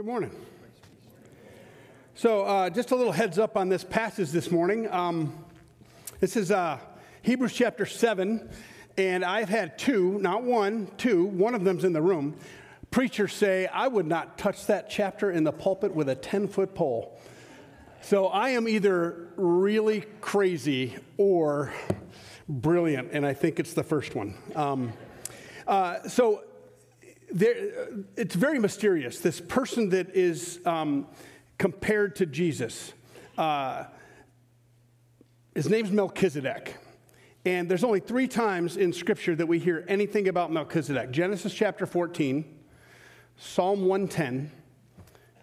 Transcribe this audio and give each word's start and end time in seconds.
Good 0.00 0.06
morning. 0.06 0.30
So, 2.14 2.40
uh, 2.44 2.70
just 2.70 2.90
a 2.90 2.96
little 2.96 3.12
heads 3.12 3.38
up 3.38 3.54
on 3.54 3.68
this 3.68 3.84
passage 3.84 4.30
this 4.30 4.50
morning. 4.50 4.90
Um, 4.90 5.44
this 6.20 6.38
is 6.38 6.50
uh, 6.50 6.78
Hebrews 7.20 7.52
chapter 7.52 7.84
7, 7.84 8.48
and 8.96 9.22
I've 9.22 9.50
had 9.50 9.78
two, 9.78 10.18
not 10.20 10.42
one, 10.42 10.90
two, 10.96 11.26
one 11.26 11.54
of 11.54 11.64
them's 11.64 11.84
in 11.84 11.92
the 11.92 12.00
room. 12.00 12.34
Preachers 12.90 13.34
say, 13.34 13.66
I 13.66 13.88
would 13.88 14.06
not 14.06 14.38
touch 14.38 14.64
that 14.68 14.88
chapter 14.88 15.30
in 15.30 15.44
the 15.44 15.52
pulpit 15.52 15.94
with 15.94 16.08
a 16.08 16.14
10 16.14 16.48
foot 16.48 16.74
pole. 16.74 17.20
So, 18.00 18.28
I 18.28 18.48
am 18.50 18.68
either 18.68 19.28
really 19.36 20.06
crazy 20.22 20.96
or 21.18 21.74
brilliant, 22.48 23.10
and 23.12 23.26
I 23.26 23.34
think 23.34 23.60
it's 23.60 23.74
the 23.74 23.84
first 23.84 24.14
one. 24.14 24.34
Um, 24.56 24.94
uh, 25.66 26.08
so, 26.08 26.44
there, 27.32 27.88
it's 28.16 28.34
very 28.34 28.58
mysterious. 28.58 29.20
This 29.20 29.40
person 29.40 29.90
that 29.90 30.14
is 30.14 30.60
um, 30.66 31.06
compared 31.58 32.16
to 32.16 32.26
Jesus, 32.26 32.92
uh, 33.38 33.84
his 35.54 35.68
name's 35.68 35.90
Melchizedek. 35.90 36.76
And 37.44 37.70
there's 37.70 37.84
only 37.84 38.00
three 38.00 38.28
times 38.28 38.76
in 38.76 38.92
Scripture 38.92 39.34
that 39.34 39.46
we 39.46 39.58
hear 39.58 39.84
anything 39.88 40.28
about 40.28 40.52
Melchizedek 40.52 41.10
Genesis 41.10 41.54
chapter 41.54 41.86
14, 41.86 42.44
Psalm 43.38 43.86
110, 43.86 44.50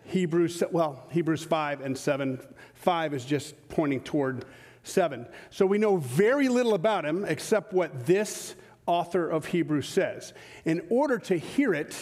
Hebrews, 0.06 0.64
well, 0.72 1.06
Hebrews 1.10 1.44
5 1.44 1.82
and 1.82 1.98
7. 1.98 2.40
5 2.76 3.14
is 3.14 3.26
just 3.26 3.56
pointing 3.70 4.02
toward 4.02 4.46
7. 4.84 5.28
So 5.50 5.66
we 5.66 5.78
know 5.78 5.98
very 5.98 6.48
little 6.48 6.76
about 6.76 7.06
him 7.06 7.26
except 7.26 7.74
what 7.74 8.06
this 8.06 8.56
author 8.88 9.30
of 9.30 9.46
Hebrews 9.46 9.88
says. 9.88 10.34
In 10.66 10.86
order 10.90 11.20
to 11.20 11.38
hear 11.38 11.74
it 11.74 11.96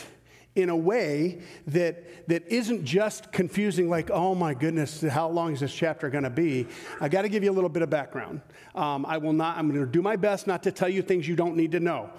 in 0.55 0.70
a 0.70 0.76
way 0.76 1.41
that, 1.67 2.27
that 2.30 2.48
isn't 2.48 2.85
just 2.85 3.31
confusing, 3.34 3.89
like, 3.89 4.09
oh 4.09 4.34
my 4.34 4.53
goodness, 4.53 5.02
how 5.02 5.27
long 5.27 5.53
is 5.53 5.59
this 5.59 5.76
chapter 5.76 6.09
going 6.09 6.23
to 6.23 6.29
be? 6.29 6.65
I 7.01 7.09
got 7.09 7.24
to 7.24 7.29
give 7.29 7.43
you 7.43 7.51
a 7.51 7.54
little 7.54 7.70
bit 7.70 7.84
of 7.84 7.90
background. 7.90 8.40
Um, 8.74 9.05
I 9.05 9.18
will 9.18 9.34
not, 9.34 9.57
I'm 9.57 9.68
going 9.70 9.82
to 9.82 9.91
do 9.91 10.01
my 10.01 10.15
best 10.15 10.48
not 10.48 10.63
to 10.63 10.71
tell 10.71 10.87
you 10.87 11.01
things 11.01 11.27
you 11.27 11.35
don't 11.35 11.57
need 11.57 11.74
to 11.74 11.82
know. 11.82 12.09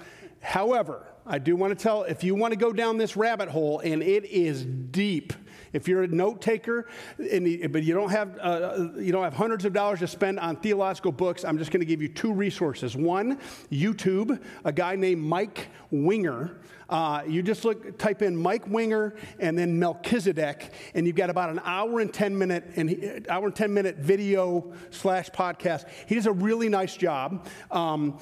However, 0.40 1.06
I 1.24 1.38
do 1.38 1.56
want 1.56 1.76
to 1.76 1.82
tell 1.82 2.02
if 2.04 2.22
you 2.22 2.34
want 2.34 2.52
to 2.52 2.58
go 2.58 2.72
down 2.72 2.98
this 2.98 3.16
rabbit 3.16 3.48
hole, 3.48 3.80
and 3.80 4.02
it 4.02 4.26
is 4.26 4.64
deep 4.64 5.32
if 5.76 5.86
you're 5.86 6.02
a 6.02 6.08
note 6.08 6.40
taker, 6.40 6.88
but 7.18 7.82
you 7.82 7.94
don't 7.94 8.10
have 8.10 8.38
uh, 8.40 8.88
you 8.96 9.12
don't 9.12 9.22
have 9.22 9.34
hundreds 9.34 9.64
of 9.64 9.72
dollars 9.72 10.00
to 10.00 10.08
spend 10.08 10.40
on 10.40 10.56
theological 10.56 11.12
books, 11.12 11.44
I'm 11.44 11.58
just 11.58 11.70
going 11.70 11.80
to 11.80 11.86
give 11.86 12.00
you 12.00 12.08
two 12.08 12.32
resources. 12.32 12.96
One, 12.96 13.38
YouTube, 13.70 14.40
a 14.64 14.72
guy 14.72 14.96
named 14.96 15.22
Mike 15.22 15.68
Winger. 15.90 16.58
Uh, 16.88 17.22
you 17.26 17.42
just 17.42 17.64
look, 17.64 17.98
type 17.98 18.22
in 18.22 18.36
Mike 18.36 18.66
Winger 18.68 19.16
and 19.38 19.58
then 19.58 19.78
Melchizedek, 19.78 20.72
and 20.94 21.06
you've 21.06 21.16
got 21.16 21.30
about 21.30 21.50
an 21.50 21.60
hour 21.64 22.00
and 22.00 22.12
ten 22.12 22.36
minute 22.38 22.72
and 22.76 22.88
he, 22.88 23.28
hour 23.28 23.46
and 23.46 23.54
ten 23.54 23.74
minute 23.74 23.96
video 23.96 24.72
slash 24.90 25.28
podcast. 25.30 25.84
He 26.06 26.14
does 26.14 26.26
a 26.26 26.32
really 26.32 26.68
nice 26.68 26.96
job. 26.96 27.46
Um, 27.70 28.18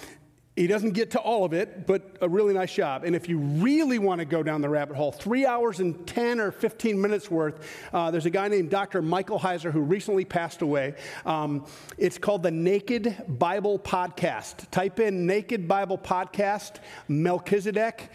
he 0.56 0.68
doesn't 0.68 0.92
get 0.92 1.10
to 1.12 1.18
all 1.18 1.44
of 1.44 1.52
it, 1.52 1.84
but 1.84 2.16
a 2.20 2.28
really 2.28 2.54
nice 2.54 2.72
job. 2.72 3.02
And 3.02 3.16
if 3.16 3.28
you 3.28 3.38
really 3.38 3.98
want 3.98 4.20
to 4.20 4.24
go 4.24 4.42
down 4.42 4.60
the 4.60 4.68
rabbit 4.68 4.96
hole, 4.96 5.10
three 5.10 5.44
hours 5.44 5.80
and 5.80 6.06
10 6.06 6.38
or 6.38 6.52
15 6.52 7.00
minutes 7.00 7.28
worth, 7.28 7.68
uh, 7.92 8.12
there's 8.12 8.26
a 8.26 8.30
guy 8.30 8.46
named 8.46 8.70
Dr. 8.70 9.02
Michael 9.02 9.40
Heiser 9.40 9.72
who 9.72 9.80
recently 9.80 10.24
passed 10.24 10.62
away. 10.62 10.94
Um, 11.26 11.66
it's 11.98 12.18
called 12.18 12.44
the 12.44 12.52
Naked 12.52 13.16
Bible 13.26 13.80
Podcast. 13.80 14.70
Type 14.70 15.00
in 15.00 15.26
Naked 15.26 15.66
Bible 15.66 15.98
Podcast, 15.98 16.76
Melchizedek, 17.08 18.10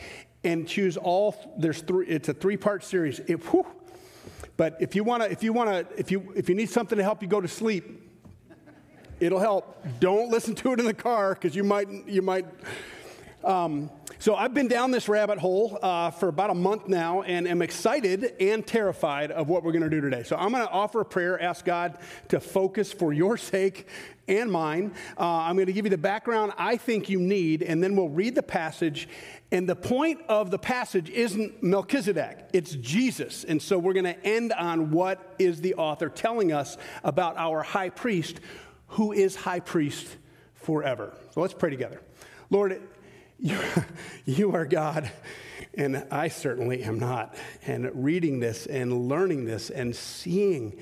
and 0.46 0.66
choose 0.66 0.96
all. 0.96 1.36
There's 1.58 1.82
three, 1.82 2.08
it's 2.08 2.30
a 2.30 2.34
three 2.34 2.56
part 2.56 2.86
series. 2.86 3.20
It, 3.20 3.42
but 4.56 4.78
if 4.80 4.96
you 4.96 5.04
want 5.04 5.24
to, 5.24 5.32
if 5.32 5.44
you 5.44 5.52
want 5.52 5.70
to, 5.70 6.00
if 6.00 6.10
you, 6.10 6.32
if 6.38 6.48
you 6.48 6.56
need 6.56 6.70
something 6.70 6.98
to 6.98 7.04
help 7.04 7.22
you 7.22 7.28
go 7.28 7.42
to 7.42 7.50
sleep, 7.50 8.09
It'll 9.20 9.40
help. 9.40 9.84
Don't 10.00 10.30
listen 10.30 10.56
to 10.56 10.72
it 10.72 10.80
in 10.80 10.86
the 10.86 10.94
car 10.94 11.34
because 11.34 11.56
you 11.56 11.64
might, 11.64 11.90
you 12.08 12.22
might. 12.22 12.46
Um, 13.44 13.90
so 14.18 14.36
I've 14.36 14.54
been 14.54 14.68
down 14.68 14.92
this 14.92 15.08
rabbit 15.08 15.40
hole 15.40 15.80
uh, 15.82 16.12
for 16.12 16.28
about 16.28 16.50
a 16.50 16.54
month 16.54 16.88
now 16.88 17.22
and 17.22 17.48
am 17.48 17.62
excited 17.62 18.34
and 18.40 18.66
terrified 18.66 19.32
of 19.32 19.48
what 19.48 19.64
we're 19.64 19.72
going 19.72 19.84
to 19.84 19.90
do 19.90 20.02
today. 20.02 20.24
So 20.24 20.36
I'm 20.36 20.52
going 20.52 20.66
to 20.66 20.72
offer 20.72 21.02
a 21.02 21.06
prayer, 21.06 21.42
ask 21.42 21.64
God 21.64 21.98
to 22.30 22.40
focus 22.40 22.92
for 22.92 23.14
your 23.14 23.38
sake 23.38 23.88
and 24.28 24.52
mine. 24.52 24.94
Uh, 25.18 25.24
I'm 25.24 25.56
going 25.56 25.68
to 25.68 25.74
give 25.74 25.86
you 25.86 25.90
the 25.90 25.98
background 25.98 26.54
I 26.58 26.78
think 26.78 27.10
you 27.10 27.20
need, 27.20 27.64
and 27.64 27.82
then 27.84 27.96
we'll 27.96 28.10
read 28.10 28.36
the 28.36 28.44
passage. 28.44 29.08
And 29.52 29.68
the 29.68 29.76
point 29.76 30.20
of 30.28 30.52
the 30.52 30.60
passage 30.60 31.10
isn't 31.10 31.64
Melchizedek, 31.64 32.50
it's 32.54 32.76
Jesus. 32.76 33.44
And 33.44 33.62
so 33.62 33.80
we're 33.80 33.94
going 33.94 34.06
to 34.06 34.26
end 34.26 34.54
on 34.54 34.92
what 34.92 35.36
is 35.40 35.62
the 35.62 35.76
author 35.76 36.10
telling 36.10 36.52
us 36.52 36.78
about 37.04 37.38
our 37.38 37.64
high 37.64 37.90
priest 37.90 38.40
who 38.90 39.12
is 39.12 39.36
high 39.36 39.60
priest 39.60 40.08
forever. 40.54 41.14
So 41.34 41.42
let's 41.42 41.54
pray 41.54 41.70
together. 41.70 42.02
Lord, 42.50 42.82
you, 43.40 43.58
you 44.26 44.54
are 44.54 44.66
God, 44.66 45.12
and 45.74 46.06
I 46.12 46.28
certainly 46.28 46.84
am 46.84 47.00
not. 47.00 47.36
And 47.66 47.90
reading 48.04 48.40
this 48.40 48.66
and 48.66 49.08
learning 49.08 49.46
this 49.46 49.70
and 49.70 49.96
seeing 49.96 50.80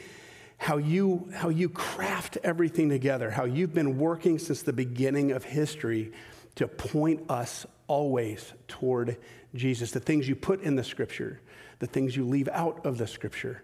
how 0.58 0.78
you, 0.78 1.30
how 1.34 1.50
you 1.50 1.70
craft 1.70 2.38
everything 2.44 2.90
together, 2.90 3.30
how 3.30 3.46
you've 3.46 3.74
been 3.74 3.98
working 3.98 4.40
since 4.40 4.64
the 4.64 4.74
beginning 4.74 5.32
of 5.32 5.44
history 5.44 6.12
to 6.56 6.68
point 6.68 7.30
us 7.30 7.66
always 7.88 8.54
toward 8.68 9.18
Jesus. 9.54 9.92
The 9.92 10.00
things 10.00 10.28
you 10.28 10.36
put 10.36 10.62
in 10.62 10.76
the 10.76 10.84
scripture, 10.84 11.40
the 11.80 11.88
things 11.88 12.16
you 12.16 12.26
leave 12.26 12.50
out 12.52 12.86
of 12.86 12.98
the 12.98 13.06
scripture, 13.06 13.62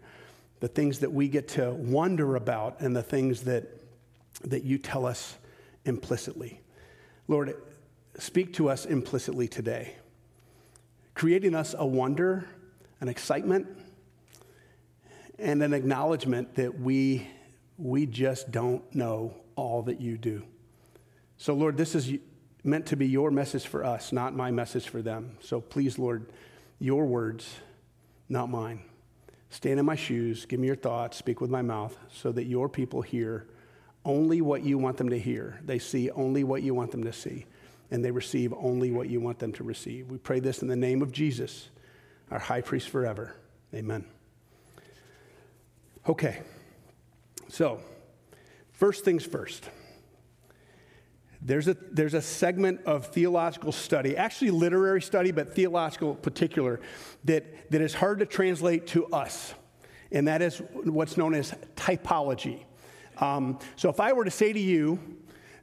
the 0.60 0.68
things 0.68 1.00
that 1.00 1.12
we 1.12 1.28
get 1.28 1.48
to 1.50 1.72
wonder 1.72 2.36
about, 2.36 2.80
and 2.80 2.96
the 2.96 3.04
things 3.04 3.42
that 3.44 3.83
that 4.44 4.64
you 4.64 4.78
tell 4.78 5.06
us 5.06 5.38
implicitly. 5.86 6.62
Lord, 7.28 7.56
speak 8.18 8.54
to 8.54 8.70
us 8.70 8.86
implicitly 8.86 9.48
today, 9.48 9.96
creating 11.14 11.56
us 11.56 11.76
a 11.78 11.86
wonder, 11.86 12.46
an 13.00 13.08
excitement, 13.08 13.68
and 15.40 15.64
an 15.64 15.74
acknowledgement 15.74 16.56
that 16.56 16.80
we, 16.80 17.28
we 17.78 18.06
just 18.06 18.52
don't 18.52 18.84
know 18.94 19.34
all 19.56 19.82
that 19.84 20.00
you 20.00 20.18
do. 20.18 20.44
So, 21.38 21.54
Lord, 21.54 21.76
this 21.78 21.96
is 21.96 22.14
meant 22.64 22.86
to 22.88 22.96
be 22.96 23.08
your 23.08 23.32
message 23.32 23.68
for 23.68 23.84
us, 23.84 24.12
not 24.12 24.36
my 24.36 24.52
message 24.52 24.88
for 24.88 25.02
them. 25.02 25.38
So 25.42 25.60
please, 25.60 26.00
Lord, 26.00 26.32
your 26.80 27.06
words, 27.06 27.56
not 28.30 28.50
mine. 28.50 28.84
Stand 29.50 29.80
in 29.80 29.86
my 29.86 29.96
shoes, 29.96 30.46
give 30.46 30.60
me 30.60 30.68
your 30.68 30.76
thoughts, 30.76 31.18
speak 31.18 31.42
with 31.42 31.50
my 31.50 31.62
mouth, 31.62 31.96
so 32.12 32.32
that 32.32 32.46
your 32.46 32.70
people 32.70 33.02
hear 33.02 33.48
only 34.06 34.42
what 34.42 34.64
you 34.64 34.78
want 34.78 34.98
them 34.98 35.10
to 35.10 35.20
hear. 35.20 35.60
They 35.64 35.80
see 35.80 36.10
only 36.12 36.44
what 36.44 36.62
you 36.62 36.74
want 36.74 36.92
them 36.92 37.04
to 37.04 37.14
see. 37.14 37.46
And 37.92 38.04
they 38.04 38.12
receive 38.12 38.54
only 38.54 38.92
what 38.92 39.10
you 39.10 39.20
want 39.20 39.40
them 39.40 39.54
to 39.54 39.64
receive. 39.64 40.10
We 40.10 40.18
pray 40.18 40.40
this 40.40 40.62
in 40.62 40.68
the 40.68 40.76
name 40.76 41.02
of 41.02 41.12
Jesus, 41.12 41.70
our 42.32 42.40
high 42.40 42.62
priest 42.62 42.90
forever. 42.90 43.36
Amen. 43.74 44.06
Okay. 46.08 46.42
So, 47.48 47.80
first 48.72 49.06
things 49.06 49.26
first. 49.26 49.70
There's 51.46 51.68
a, 51.68 51.76
there's 51.92 52.14
a 52.14 52.22
segment 52.22 52.82
of 52.86 53.08
theological 53.08 53.74
study, 53.74 54.16
actually 54.16 54.52
literary 54.52 55.02
study, 55.02 55.32
but 55.32 55.54
theological 55.54 56.16
particular, 56.16 56.80
that, 57.26 57.70
that 57.70 57.82
is 57.82 57.94
hard 57.94 58.20
to 58.20 58.26
translate 58.26 58.88
to 58.88 59.08
us. 59.08 59.54
And 60.12 60.28
that 60.28 60.42
is 60.42 60.62
what's 60.72 61.18
known 61.18 61.34
as 61.34 61.54
typology. 61.76 62.64
Um, 63.18 63.60
so 63.76 63.90
if 63.90 64.00
I 64.00 64.14
were 64.14 64.26
to 64.26 64.32
say 64.32 64.54
to 64.54 64.60
you 64.60 65.00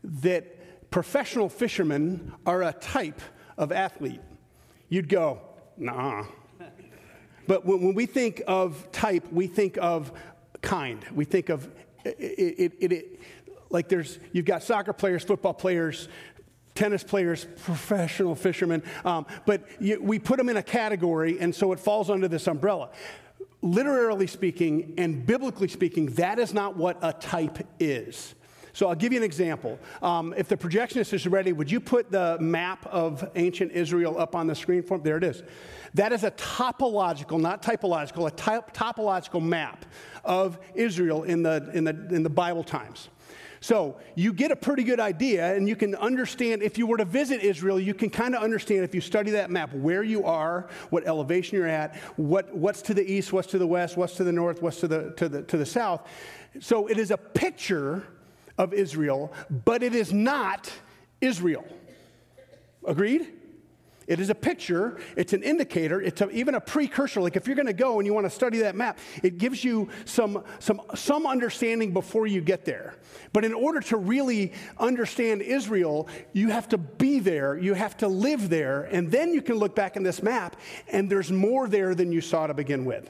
that 0.02 0.90
professional 0.90 1.48
fishermen 1.48 2.32
are 2.46 2.62
a 2.62 2.72
type 2.72 3.20
of 3.56 3.72
athlete, 3.72 4.20
you'd 4.88 5.08
go, 5.08 5.40
nah. 5.76 6.24
But 7.46 7.64
when, 7.64 7.80
when 7.82 7.94
we 7.94 8.06
think 8.06 8.42
of 8.46 8.90
type, 8.92 9.26
we 9.32 9.46
think 9.46 9.78
of 9.78 10.12
kind. 10.62 11.04
We 11.14 11.24
think 11.24 11.48
of 11.48 11.68
it, 12.04 12.16
it, 12.18 12.72
it, 12.80 12.92
it 12.92 13.20
like 13.70 13.88
there's, 13.88 14.18
you've 14.32 14.44
got 14.44 14.62
soccer 14.62 14.92
players, 14.92 15.22
football 15.24 15.54
players, 15.54 16.08
tennis 16.74 17.04
players, 17.04 17.46
professional 17.62 18.34
fishermen, 18.34 18.82
um, 19.04 19.26
but 19.46 19.64
you, 19.80 20.00
we 20.02 20.18
put 20.18 20.38
them 20.38 20.48
in 20.48 20.56
a 20.56 20.62
category, 20.62 21.38
and 21.40 21.54
so 21.54 21.72
it 21.72 21.78
falls 21.78 22.10
under 22.10 22.28
this 22.28 22.46
umbrella 22.46 22.90
literally 23.62 24.26
speaking 24.26 24.94
and 24.98 25.26
biblically 25.26 25.68
speaking, 25.68 26.06
that 26.14 26.38
is 26.38 26.54
not 26.54 26.76
what 26.76 26.98
a 27.02 27.12
type 27.12 27.66
is. 27.78 28.34
So 28.72 28.88
I'll 28.88 28.94
give 28.94 29.12
you 29.12 29.18
an 29.18 29.24
example. 29.24 29.78
Um, 30.00 30.32
if 30.36 30.48
the 30.48 30.56
projectionist 30.56 31.12
is 31.12 31.26
ready, 31.26 31.52
would 31.52 31.70
you 31.70 31.80
put 31.80 32.10
the 32.10 32.38
map 32.40 32.86
of 32.86 33.28
ancient 33.34 33.72
Israel 33.72 34.18
up 34.18 34.36
on 34.36 34.46
the 34.46 34.54
screen 34.54 34.82
for 34.82 34.96
me? 34.98 35.04
There 35.04 35.16
it 35.16 35.24
is. 35.24 35.42
That 35.94 36.12
is 36.12 36.22
a 36.22 36.30
topological, 36.30 37.40
not 37.40 37.62
typological, 37.62 38.28
a 38.28 38.30
typ- 38.30 38.72
topological 38.72 39.42
map 39.42 39.86
of 40.24 40.58
Israel 40.74 41.24
in 41.24 41.42
the, 41.42 41.68
in, 41.74 41.84
the, 41.84 42.14
in 42.14 42.22
the 42.22 42.30
Bible 42.30 42.62
times. 42.62 43.08
So 43.60 43.98
you 44.14 44.32
get 44.32 44.50
a 44.50 44.56
pretty 44.56 44.82
good 44.82 45.00
idea, 45.00 45.54
and 45.54 45.68
you 45.68 45.76
can 45.76 45.94
understand 45.94 46.62
if 46.62 46.78
you 46.78 46.86
were 46.86 46.96
to 46.96 47.04
visit 47.04 47.42
Israel, 47.42 47.78
you 47.78 47.92
can 47.92 48.08
kind 48.08 48.34
of 48.34 48.42
understand 48.42 48.84
if 48.84 48.94
you 48.94 49.02
study 49.02 49.32
that 49.32 49.50
map 49.50 49.72
where 49.74 50.02
you 50.02 50.24
are, 50.24 50.68
what 50.88 51.06
elevation 51.06 51.58
you're 51.58 51.66
at, 51.66 51.96
what, 52.16 52.54
what's 52.56 52.80
to 52.82 52.94
the 52.94 53.02
east, 53.02 53.34
what's 53.34 53.48
to 53.48 53.58
the 53.58 53.66
west, 53.66 53.98
what's 53.98 54.14
to 54.14 54.24
the 54.24 54.32
north, 54.32 54.62
what's 54.62 54.80
to 54.80 54.88
the, 54.88 55.10
to, 55.12 55.28
the, 55.28 55.42
to 55.42 55.58
the 55.58 55.66
south. 55.66 56.08
So 56.58 56.86
it 56.86 56.98
is 56.98 57.10
a 57.10 57.18
picture 57.18 58.06
of 58.56 58.72
Israel, 58.72 59.32
but 59.64 59.82
it 59.82 59.94
is 59.94 60.10
not 60.10 60.72
Israel. 61.20 61.66
Agreed? 62.86 63.39
It 64.10 64.18
is 64.18 64.28
a 64.28 64.34
picture, 64.34 64.98
it's 65.16 65.34
an 65.34 65.44
indicator, 65.44 66.02
it's 66.02 66.20
a, 66.20 66.28
even 66.30 66.56
a 66.56 66.60
precursor. 66.60 67.20
Like 67.20 67.36
if 67.36 67.46
you're 67.46 67.54
going 67.54 67.66
to 67.66 67.72
go 67.72 68.00
and 68.00 68.06
you 68.06 68.12
want 68.12 68.26
to 68.26 68.30
study 68.30 68.58
that 68.58 68.74
map, 68.74 68.98
it 69.22 69.38
gives 69.38 69.62
you 69.62 69.88
some, 70.04 70.42
some, 70.58 70.82
some 70.96 71.28
understanding 71.28 71.92
before 71.92 72.26
you 72.26 72.40
get 72.40 72.64
there. 72.64 72.96
But 73.32 73.44
in 73.44 73.54
order 73.54 73.78
to 73.82 73.96
really 73.96 74.52
understand 74.78 75.42
Israel, 75.42 76.08
you 76.32 76.48
have 76.48 76.68
to 76.70 76.78
be 76.78 77.20
there, 77.20 77.56
you 77.56 77.74
have 77.74 77.96
to 77.98 78.08
live 78.08 78.48
there, 78.48 78.82
and 78.82 79.12
then 79.12 79.32
you 79.32 79.42
can 79.42 79.54
look 79.54 79.76
back 79.76 79.94
in 79.94 80.02
this 80.02 80.24
map 80.24 80.56
and 80.88 81.08
there's 81.08 81.30
more 81.30 81.68
there 81.68 81.94
than 81.94 82.10
you 82.10 82.20
saw 82.20 82.48
to 82.48 82.54
begin 82.54 82.84
with. 82.84 83.08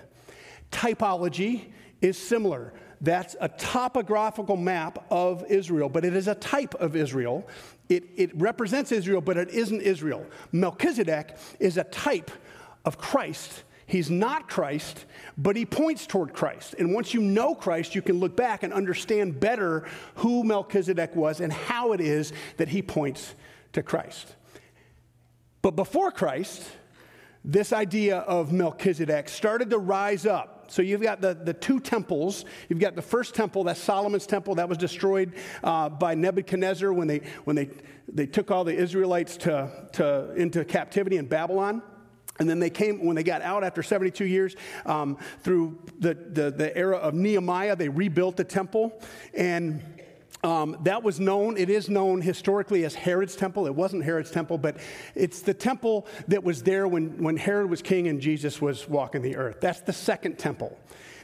Typology 0.70 1.72
is 2.02 2.18
similar. 2.18 2.74
That's 3.00 3.36
a 3.40 3.48
topographical 3.48 4.58
map 4.58 5.06
of 5.10 5.46
Israel, 5.48 5.88
but 5.88 6.04
it 6.04 6.14
is 6.14 6.28
a 6.28 6.34
type 6.34 6.74
of 6.74 6.94
Israel. 6.94 7.48
It, 7.90 8.04
it 8.16 8.30
represents 8.40 8.92
Israel, 8.92 9.20
but 9.20 9.36
it 9.36 9.50
isn't 9.50 9.82
Israel. 9.82 10.24
Melchizedek 10.52 11.36
is 11.58 11.76
a 11.76 11.84
type 11.84 12.30
of 12.84 12.96
Christ. 12.96 13.64
He's 13.84 14.08
not 14.08 14.48
Christ, 14.48 15.04
but 15.36 15.56
he 15.56 15.66
points 15.66 16.06
toward 16.06 16.32
Christ. 16.32 16.76
And 16.78 16.94
once 16.94 17.12
you 17.12 17.20
know 17.20 17.56
Christ, 17.56 17.96
you 17.96 18.02
can 18.02 18.20
look 18.20 18.36
back 18.36 18.62
and 18.62 18.72
understand 18.72 19.40
better 19.40 19.88
who 20.14 20.44
Melchizedek 20.44 21.16
was 21.16 21.40
and 21.40 21.52
how 21.52 21.92
it 21.92 22.00
is 22.00 22.32
that 22.58 22.68
he 22.68 22.80
points 22.80 23.34
to 23.72 23.82
Christ. 23.82 24.36
But 25.60 25.72
before 25.72 26.12
Christ, 26.12 26.62
this 27.44 27.72
idea 27.72 28.18
of 28.18 28.52
Melchizedek 28.52 29.28
started 29.28 29.70
to 29.70 29.78
rise 29.78 30.26
up 30.26 30.59
so 30.70 30.82
you've 30.82 31.02
got 31.02 31.20
the, 31.20 31.34
the 31.34 31.52
two 31.52 31.80
temples. 31.80 32.44
You've 32.68 32.78
got 32.78 32.94
the 32.94 33.02
first 33.02 33.34
temple, 33.34 33.64
that's 33.64 33.80
Solomon's 33.80 34.26
temple, 34.26 34.54
that 34.54 34.68
was 34.68 34.78
destroyed 34.78 35.34
uh, 35.64 35.88
by 35.88 36.14
Nebuchadnezzar 36.14 36.92
when 36.92 37.08
they, 37.08 37.22
when 37.44 37.56
they, 37.56 37.70
they 38.08 38.26
took 38.26 38.52
all 38.52 38.62
the 38.62 38.74
Israelites 38.74 39.36
to, 39.38 39.88
to, 39.94 40.32
into 40.34 40.64
captivity 40.64 41.16
in 41.16 41.26
Babylon. 41.26 41.82
And 42.38 42.48
then 42.48 42.60
they 42.60 42.70
came, 42.70 43.04
when 43.04 43.16
they 43.16 43.24
got 43.24 43.42
out 43.42 43.64
after 43.64 43.82
72 43.82 44.24
years, 44.24 44.56
um, 44.86 45.18
through 45.40 45.78
the, 45.98 46.14
the, 46.14 46.50
the 46.50 46.76
era 46.76 46.96
of 46.96 47.14
Nehemiah, 47.14 47.76
they 47.76 47.88
rebuilt 47.88 48.36
the 48.36 48.44
temple. 48.44 49.02
And 49.34 49.82
um, 50.42 50.76
that 50.84 51.02
was 51.02 51.20
known, 51.20 51.56
it 51.58 51.68
is 51.68 51.90
known 51.90 52.22
historically 52.22 52.84
as 52.84 52.94
Herod's 52.94 53.36
temple. 53.36 53.66
It 53.66 53.74
wasn't 53.74 54.04
Herod's 54.04 54.30
temple, 54.30 54.56
but 54.56 54.78
it's 55.14 55.42
the 55.42 55.52
temple 55.52 56.06
that 56.28 56.42
was 56.42 56.62
there 56.62 56.88
when, 56.88 57.22
when 57.22 57.36
Herod 57.36 57.68
was 57.68 57.82
king 57.82 58.08
and 58.08 58.20
Jesus 58.20 58.60
was 58.60 58.88
walking 58.88 59.20
the 59.20 59.36
earth. 59.36 59.58
That's 59.60 59.80
the 59.80 59.92
second 59.92 60.38
temple. 60.38 60.78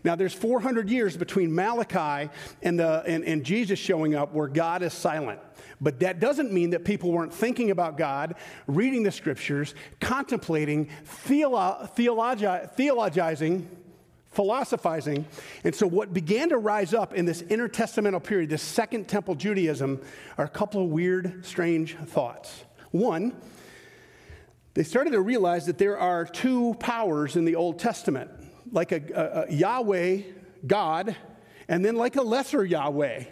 Now, 0.05 0.15
there's 0.15 0.35
400 0.35 0.91
years 0.91 1.17
between 1.17 1.55
Malachi 1.55 2.31
and, 2.63 2.79
the, 2.79 3.03
and, 3.07 3.25
and 3.25 3.43
Jesus 3.43 3.79
showing 3.79 4.15
up 4.15 4.35
where 4.35 4.49
God 4.49 4.83
is 4.83 4.93
silent. 4.93 5.41
But 5.81 6.01
that 6.01 6.21
doesn't 6.21 6.53
mean 6.53 6.71
that 6.71 6.85
people 6.85 7.11
weren't 7.11 7.33
thinking 7.33 7.71
about 7.71 7.99
God, 7.99 8.37
reading 8.67 9.03
the 9.03 9.11
scriptures, 9.11 9.75
contemplating, 10.01 10.89
theolo- 11.27 11.93
theologi- 11.97 12.75
theologizing 12.77 13.67
philosophizing. 14.37 15.27
And 15.65 15.75
so, 15.75 15.87
what 15.87 16.13
began 16.13 16.51
to 16.51 16.59
rise 16.59 16.95
up 16.95 17.15
in 17.15 17.25
this 17.25 17.43
intertestamental 17.43 18.23
period, 18.23 18.51
this 18.51 18.63
Second 18.63 19.09
Temple 19.09 19.35
Judaism, 19.35 20.01
are 20.39 20.45
a 20.45 20.49
couple 20.49 20.85
of 20.85 20.91
weird, 20.91 21.45
strange 21.45 21.97
thoughts. 21.97 22.65
One, 22.93 23.35
they 24.75 24.83
started 24.83 25.13
to 25.13 25.21
realize 25.23 25.67
that 25.67 25.79
there 25.79 25.99
are 25.99 26.27
two 26.27 26.75
powers 26.75 27.37
in 27.37 27.47
the 27.47 27.57
Old 27.57 27.79
Testament, 27.79 28.31
like 28.71 28.93
a, 28.93 29.03
a, 29.15 29.51
a 29.51 29.53
Yahweh, 29.53 30.23
God, 30.67 31.17
and 31.67 31.85
then 31.85 31.97
like 31.97 32.17
a 32.17 32.23
lesser 32.23 32.63
Yahweh, 32.63 33.25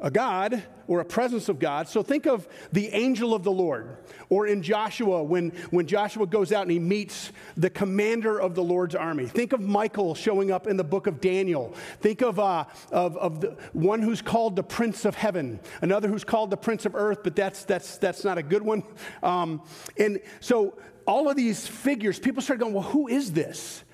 a 0.00 0.10
God 0.10 0.62
or 0.86 1.00
a 1.00 1.04
presence 1.04 1.48
of 1.48 1.58
God. 1.58 1.88
So 1.88 2.02
think 2.02 2.26
of 2.26 2.48
the 2.72 2.88
angel 2.88 3.32
of 3.34 3.44
the 3.44 3.52
Lord. 3.52 3.98
Or 4.28 4.46
in 4.46 4.62
Joshua, 4.62 5.22
when, 5.22 5.50
when 5.70 5.86
Joshua 5.86 6.26
goes 6.26 6.52
out 6.52 6.62
and 6.62 6.70
he 6.70 6.78
meets 6.78 7.32
the 7.56 7.70
commander 7.70 8.40
of 8.40 8.54
the 8.54 8.62
Lord's 8.62 8.94
army. 8.94 9.26
Think 9.26 9.52
of 9.52 9.60
Michael 9.60 10.14
showing 10.14 10.50
up 10.50 10.66
in 10.66 10.76
the 10.76 10.84
book 10.84 11.06
of 11.06 11.20
Daniel. 11.20 11.74
Think 12.00 12.22
of, 12.22 12.38
uh, 12.38 12.64
of, 12.90 13.16
of 13.18 13.40
the 13.40 13.56
one 13.72 14.02
who's 14.02 14.22
called 14.22 14.56
the 14.56 14.62
Prince 14.62 15.04
of 15.04 15.14
Heaven, 15.14 15.60
another 15.80 16.08
who's 16.08 16.24
called 16.24 16.50
the 16.50 16.56
Prince 16.56 16.86
of 16.86 16.94
Earth, 16.94 17.18
but 17.22 17.36
that's, 17.36 17.64
that's, 17.64 17.98
that's 17.98 18.24
not 18.24 18.38
a 18.38 18.42
good 18.42 18.62
one. 18.62 18.82
Um, 19.22 19.62
and 19.96 20.20
so 20.40 20.76
all 21.06 21.28
of 21.28 21.36
these 21.36 21.66
figures, 21.66 22.18
people 22.18 22.42
start 22.42 22.58
going, 22.60 22.72
well, 22.72 22.82
who 22.82 23.08
is 23.08 23.32
this? 23.32 23.84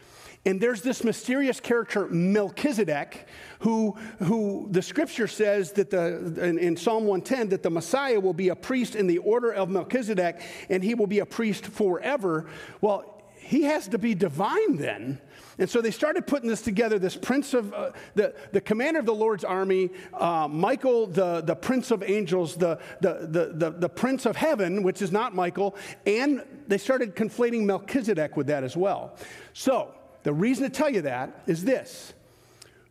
And 0.47 0.61
there's 0.61 0.81
this 0.81 1.03
mysterious 1.03 1.59
character, 1.59 2.07
Melchizedek, 2.07 3.27
who, 3.59 3.97
who 4.23 4.69
the 4.71 4.81
scripture 4.81 5.27
says 5.27 5.73
that 5.73 5.91
the, 5.91 6.41
in, 6.41 6.59
in, 6.59 6.77
Psalm 6.77 7.05
110 7.05 7.49
that 7.49 7.65
the 7.65 7.71
Messiah 7.71 8.21
will 8.21 8.33
be 8.33 8.51
a 8.51 8.55
priest 8.55 8.95
in 8.95 9.09
the 9.09 9.19
order 9.19 9.53
of 9.53 9.69
Melchizedek 9.69 10.41
and 10.71 10.85
he 10.85 10.95
will 10.95 11.09
be 11.09 11.19
a 11.19 11.27
priest 11.27 11.67
forever. 11.67 12.47
Well, 12.81 13.25
he 13.35 13.63
has 13.63 13.89
to 13.89 13.99
be 13.99 14.15
divine 14.15 14.77
then. 14.77 15.21
And 15.59 15.69
so 15.69 15.81
they 15.81 15.91
started 15.91 16.29
putting 16.29 16.49
this 16.49 16.63
together 16.63 16.99
this 17.01 17.17
prince 17.17 17.53
of, 17.53 17.73
uh, 17.73 17.91
the, 18.15 18.33
the 18.53 18.61
commander 18.61 19.01
of 19.01 19.07
the 19.07 19.15
Lord's 19.15 19.43
army, 19.43 19.91
uh, 20.15 20.47
Michael, 20.49 21.09
the, 21.09 21.41
the 21.41 21.57
prince 21.57 21.91
of 21.91 22.05
angels, 22.05 22.55
the, 22.55 22.79
the, 23.01 23.27
the, 23.29 23.53
the, 23.53 23.71
the 23.79 23.89
prince 23.89 24.27
of 24.27 24.37
heaven, 24.37 24.85
which 24.85 25.03
is 25.03 25.11
not 25.11 25.35
Michael, 25.35 25.75
and 26.07 26.45
they 26.69 26.79
started 26.79 27.17
conflating 27.17 27.65
Melchizedek 27.65 28.37
with 28.37 28.47
that 28.49 28.63
as 28.63 28.77
well. 28.77 29.17
So, 29.53 29.95
the 30.27 30.33
reason 30.33 30.65
to 30.65 30.71
tell 30.71 30.91
you 30.91 31.03
that 31.03 31.45
is 31.47 31.63
this. 31.63 32.13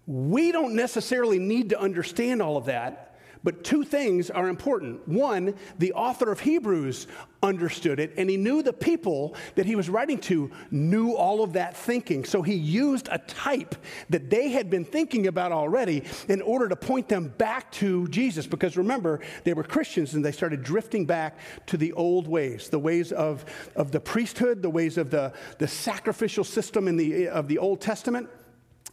We 0.08 0.54
don't 0.54 0.74
necessarily 0.74 1.38
need 1.38 1.72
to 1.72 1.78
understand 1.78 2.42
all 2.42 2.56
of 2.56 2.68
that, 2.68 3.05
but 3.46 3.64
two 3.64 3.84
things 3.84 4.32
are 4.32 4.50
important. 4.50 5.08
One, 5.08 5.54
the 5.78 5.94
author 5.94 6.32
of 6.32 6.40
Hebrews 6.40 7.06
understood 7.44 8.00
it, 8.00 8.12
and 8.18 8.28
he 8.28 8.38
knew 8.38 8.64
the 8.64 8.74
people 8.74 9.36
that 9.54 9.68
he 9.68 9.76
was 9.76 9.88
writing 9.88 10.18
to 10.22 10.50
knew 10.72 11.14
all 11.14 11.44
of 11.44 11.54
that 11.54 11.78
thinking. 11.78 12.26
So 12.26 12.42
he 12.42 12.56
used 12.56 13.08
a 13.12 13.20
type 13.20 13.76
that 14.10 14.32
they 14.32 14.50
had 14.50 14.72
been 14.72 14.84
thinking 14.84 15.28
about 15.28 15.52
already 15.52 16.04
in 16.28 16.42
order 16.42 16.68
to 16.68 16.76
point 16.76 17.08
them 17.08 17.32
back 17.38 17.72
to 17.74 18.08
Jesus. 18.08 18.48
Because 18.48 18.78
remember, 18.78 19.20
they 19.44 19.54
were 19.54 19.64
Christians 19.64 20.16
and 20.16 20.26
they 20.26 20.32
started 20.32 20.64
drifting 20.64 21.06
back 21.06 21.38
to 21.68 21.78
the 21.78 21.94
old 21.94 22.28
ways, 22.28 22.70
the 22.70 22.80
ways 22.80 23.12
of, 23.12 23.46
of 23.76 23.92
the 23.92 24.00
priesthood, 24.00 24.64
the 24.64 24.72
ways 24.72 24.98
of 24.98 25.12
the, 25.12 25.34
the 25.60 25.68
sacrificial 25.68 26.44
system 26.44 26.88
in 26.88 26.98
the, 26.98 27.28
of 27.28 27.48
the 27.48 27.60
Old 27.60 27.80
Testament. 27.80 28.28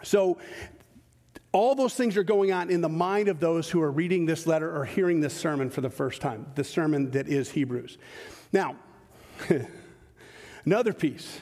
So 0.03 0.37
all 1.53 1.75
those 1.75 1.95
things 1.95 2.17
are 2.17 2.23
going 2.23 2.51
on 2.51 2.71
in 2.71 2.81
the 2.81 2.89
mind 2.89 3.29
of 3.29 3.39
those 3.39 3.69
who 3.69 3.81
are 3.83 3.91
reading 3.91 4.25
this 4.25 4.47
letter 4.47 4.75
or 4.75 4.87
hearing 4.87 5.21
this 5.21 5.35
sermon 5.35 5.69
for 5.69 5.83
the 5.83 5.91
first 5.91 6.23
time, 6.23 6.47
the 6.55 6.65
sermon 6.65 7.11
that 7.11 7.29
is 7.29 7.51
Hebrews. 7.51 7.99
Now, 8.53 8.77
another 10.65 10.95
piece. 10.95 11.41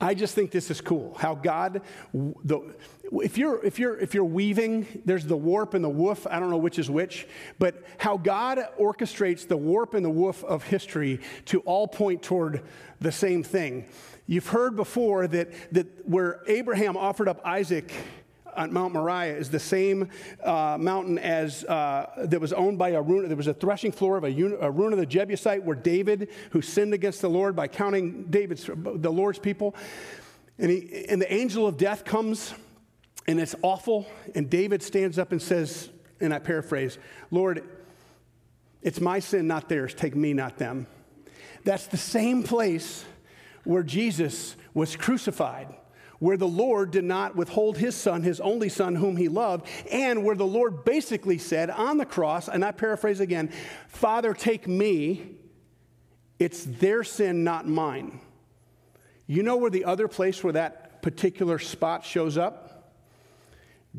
I 0.00 0.14
just 0.14 0.34
think 0.34 0.50
this 0.50 0.70
is 0.70 0.80
cool. 0.80 1.14
How 1.18 1.34
God, 1.34 1.82
the, 2.12 2.74
if 3.12 3.38
you're 3.38 3.64
if 3.64 3.78
you're 3.78 3.98
if 3.98 4.12
you're 4.12 4.24
weaving, 4.24 5.02
there's 5.04 5.24
the 5.24 5.36
warp 5.36 5.72
and 5.74 5.84
the 5.84 5.88
woof. 5.88 6.26
I 6.28 6.40
don't 6.40 6.50
know 6.50 6.58
which 6.58 6.78
is 6.78 6.90
which, 6.90 7.28
but 7.58 7.84
how 7.98 8.16
God 8.16 8.58
orchestrates 8.78 9.46
the 9.46 9.56
warp 9.56 9.94
and 9.94 10.04
the 10.04 10.10
woof 10.10 10.42
of 10.44 10.64
history 10.64 11.20
to 11.46 11.60
all 11.60 11.86
point 11.86 12.22
toward 12.22 12.62
the 13.00 13.12
same 13.12 13.42
thing. 13.42 13.86
You've 14.26 14.48
heard 14.48 14.74
before 14.74 15.28
that 15.28 15.50
that 15.72 16.08
where 16.08 16.42
Abraham 16.48 16.96
offered 16.96 17.28
up 17.28 17.40
Isaac 17.44 17.92
on 18.56 18.72
Mount 18.72 18.92
Moriah 18.92 19.36
is 19.36 19.50
the 19.50 19.58
same 19.58 20.08
uh, 20.42 20.76
mountain 20.80 21.18
as 21.18 21.64
uh, 21.64 22.26
that 22.26 22.40
was 22.40 22.52
owned 22.52 22.78
by 22.78 22.92
Araunah. 22.92 23.28
There 23.28 23.36
was 23.36 23.46
a 23.46 23.54
threshing 23.54 23.92
floor 23.92 24.16
of 24.16 24.24
Araunah 24.24 24.96
the 24.96 25.06
Jebusite, 25.06 25.62
where 25.62 25.76
David, 25.76 26.28
who 26.50 26.62
sinned 26.62 26.94
against 26.94 27.20
the 27.20 27.30
Lord 27.30 27.54
by 27.56 27.68
counting 27.68 28.24
David's 28.24 28.64
the 28.66 29.12
Lord's 29.12 29.38
people, 29.38 29.74
and, 30.58 30.70
he, 30.70 31.06
and 31.08 31.20
the 31.20 31.32
angel 31.32 31.66
of 31.66 31.76
death 31.76 32.04
comes, 32.04 32.54
and 33.26 33.40
it's 33.40 33.54
awful. 33.62 34.06
And 34.34 34.48
David 34.48 34.82
stands 34.82 35.18
up 35.18 35.32
and 35.32 35.42
says, 35.42 35.90
and 36.20 36.32
I 36.32 36.38
paraphrase, 36.38 36.98
Lord, 37.30 37.64
it's 38.82 39.00
my 39.00 39.18
sin, 39.18 39.46
not 39.46 39.68
theirs. 39.68 39.94
Take 39.94 40.14
me, 40.14 40.32
not 40.32 40.58
them. 40.58 40.86
That's 41.64 41.86
the 41.86 41.96
same 41.96 42.42
place 42.42 43.04
where 43.64 43.82
Jesus 43.82 44.56
was 44.74 44.94
crucified 44.94 45.74
where 46.24 46.38
the 46.38 46.48
Lord 46.48 46.90
did 46.90 47.04
not 47.04 47.36
withhold 47.36 47.76
his 47.76 47.94
son, 47.94 48.22
his 48.22 48.40
only 48.40 48.70
son, 48.70 48.94
whom 48.94 49.18
he 49.18 49.28
loved, 49.28 49.66
and 49.92 50.24
where 50.24 50.34
the 50.34 50.46
Lord 50.46 50.82
basically 50.82 51.36
said 51.36 51.68
on 51.68 51.98
the 51.98 52.06
cross, 52.06 52.48
and 52.48 52.64
I 52.64 52.72
paraphrase 52.72 53.20
again, 53.20 53.52
Father, 53.88 54.32
take 54.32 54.66
me. 54.66 55.36
It's 56.38 56.64
their 56.64 57.04
sin, 57.04 57.44
not 57.44 57.68
mine. 57.68 58.22
You 59.26 59.42
know 59.42 59.58
where 59.58 59.68
the 59.68 59.84
other 59.84 60.08
place 60.08 60.42
where 60.42 60.54
that 60.54 61.02
particular 61.02 61.58
spot 61.58 62.06
shows 62.06 62.38
up? 62.38 62.94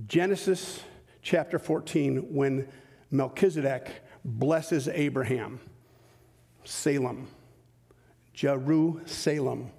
Genesis 0.07 0.79
chapter 1.21 1.59
14, 1.59 2.33
when 2.33 2.67
Melchizedek 3.11 4.01
blesses 4.23 4.87
Abraham. 4.87 5.59
Salem. 6.63 7.27
Jerusalem. 8.33 9.69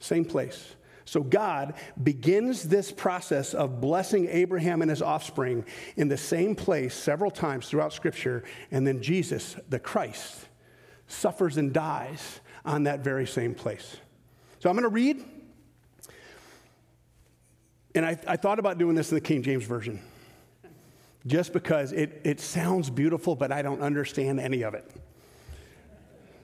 Same 0.00 0.24
place. 0.24 0.74
So 1.08 1.22
God 1.22 1.72
begins 2.02 2.64
this 2.64 2.92
process 2.92 3.54
of 3.54 3.80
blessing 3.80 4.28
Abraham 4.28 4.82
and 4.82 4.90
his 4.90 5.00
offspring 5.00 5.64
in 5.96 6.08
the 6.08 6.18
same 6.18 6.54
place 6.54 6.94
several 6.94 7.30
times 7.30 7.66
throughout 7.66 7.94
Scripture, 7.94 8.44
and 8.70 8.86
then 8.86 9.00
Jesus, 9.00 9.56
the 9.70 9.78
Christ, 9.78 10.46
suffers 11.06 11.56
and 11.56 11.72
dies 11.72 12.40
on 12.62 12.82
that 12.82 13.00
very 13.00 13.26
same 13.26 13.54
place. 13.54 13.96
So 14.58 14.68
I'm 14.68 14.76
going 14.76 14.82
to 14.82 14.90
read, 14.90 15.24
and 17.94 18.04
I, 18.04 18.18
I 18.26 18.36
thought 18.36 18.58
about 18.58 18.76
doing 18.76 18.94
this 18.94 19.10
in 19.10 19.14
the 19.14 19.22
King 19.22 19.42
James 19.42 19.64
Version 19.64 20.02
just 21.26 21.54
because 21.54 21.92
it, 21.92 22.20
it 22.24 22.38
sounds 22.38 22.90
beautiful, 22.90 23.34
but 23.34 23.50
I 23.50 23.62
don't 23.62 23.80
understand 23.80 24.40
any 24.40 24.60
of 24.60 24.74
it. 24.74 24.84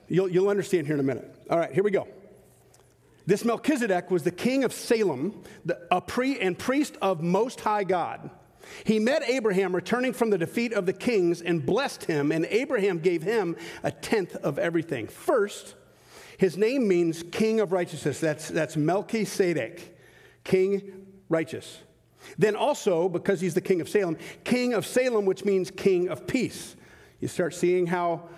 You'll, 0.07 0.27
you'll 0.27 0.49
understand 0.49 0.87
here 0.87 0.95
in 0.95 1.01
a 1.01 1.03
minute. 1.03 1.35
All 1.51 1.59
right, 1.59 1.71
here 1.71 1.83
we 1.83 1.91
go. 1.91 2.07
This 3.25 3.43
Melchizedek 3.43 4.11
was 4.11 4.23
the 4.23 4.31
king 4.31 4.63
of 4.63 4.73
Salem, 4.73 5.43
the, 5.63 5.79
a 5.91 6.01
pre 6.01 6.39
and 6.39 6.57
priest 6.57 6.97
of 7.01 7.21
Most 7.21 7.61
High 7.61 7.83
God. 7.83 8.29
He 8.83 8.99
met 8.99 9.23
Abraham 9.27 9.75
returning 9.75 10.13
from 10.13 10.29
the 10.29 10.37
defeat 10.37 10.73
of 10.73 10.85
the 10.85 10.93
kings 10.93 11.41
and 11.41 11.65
blessed 11.65 12.05
him, 12.05 12.31
and 12.31 12.45
Abraham 12.45 12.99
gave 12.99 13.21
him 13.21 13.55
a 13.83 13.91
tenth 13.91 14.35
of 14.37 14.57
everything. 14.59 15.07
First, 15.07 15.75
his 16.37 16.57
name 16.57 16.87
means 16.87 17.23
king 17.31 17.59
of 17.59 17.71
righteousness. 17.71 18.19
That's, 18.19 18.49
that's 18.49 18.75
Melchizedek, 18.75 19.97
king 20.43 21.05
righteous. 21.29 21.79
Then 22.37 22.55
also, 22.55 23.07
because 23.07 23.39
he's 23.39 23.53
the 23.53 23.61
king 23.61 23.81
of 23.81 23.89
Salem, 23.89 24.17
king 24.43 24.73
of 24.73 24.85
Salem, 24.85 25.25
which 25.25 25.45
means 25.45 25.71
king 25.71 26.09
of 26.09 26.27
peace. 26.27 26.75
You 27.19 27.27
start 27.27 27.53
seeing 27.53 27.87
how 27.87 28.29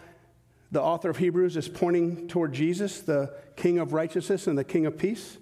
the 0.72 0.82
author 0.82 1.10
of 1.10 1.18
Hebrews 1.18 1.56
is 1.56 1.68
pointing 1.68 2.28
toward 2.28 2.54
Jesus, 2.54 3.02
the 3.02 3.34
king 3.56 3.80
of 3.80 3.94
righteousness 3.94 4.48
and 4.48 4.58
the 4.58 4.64
king 4.64 4.86
of 4.86 4.98
peace. 4.98 5.38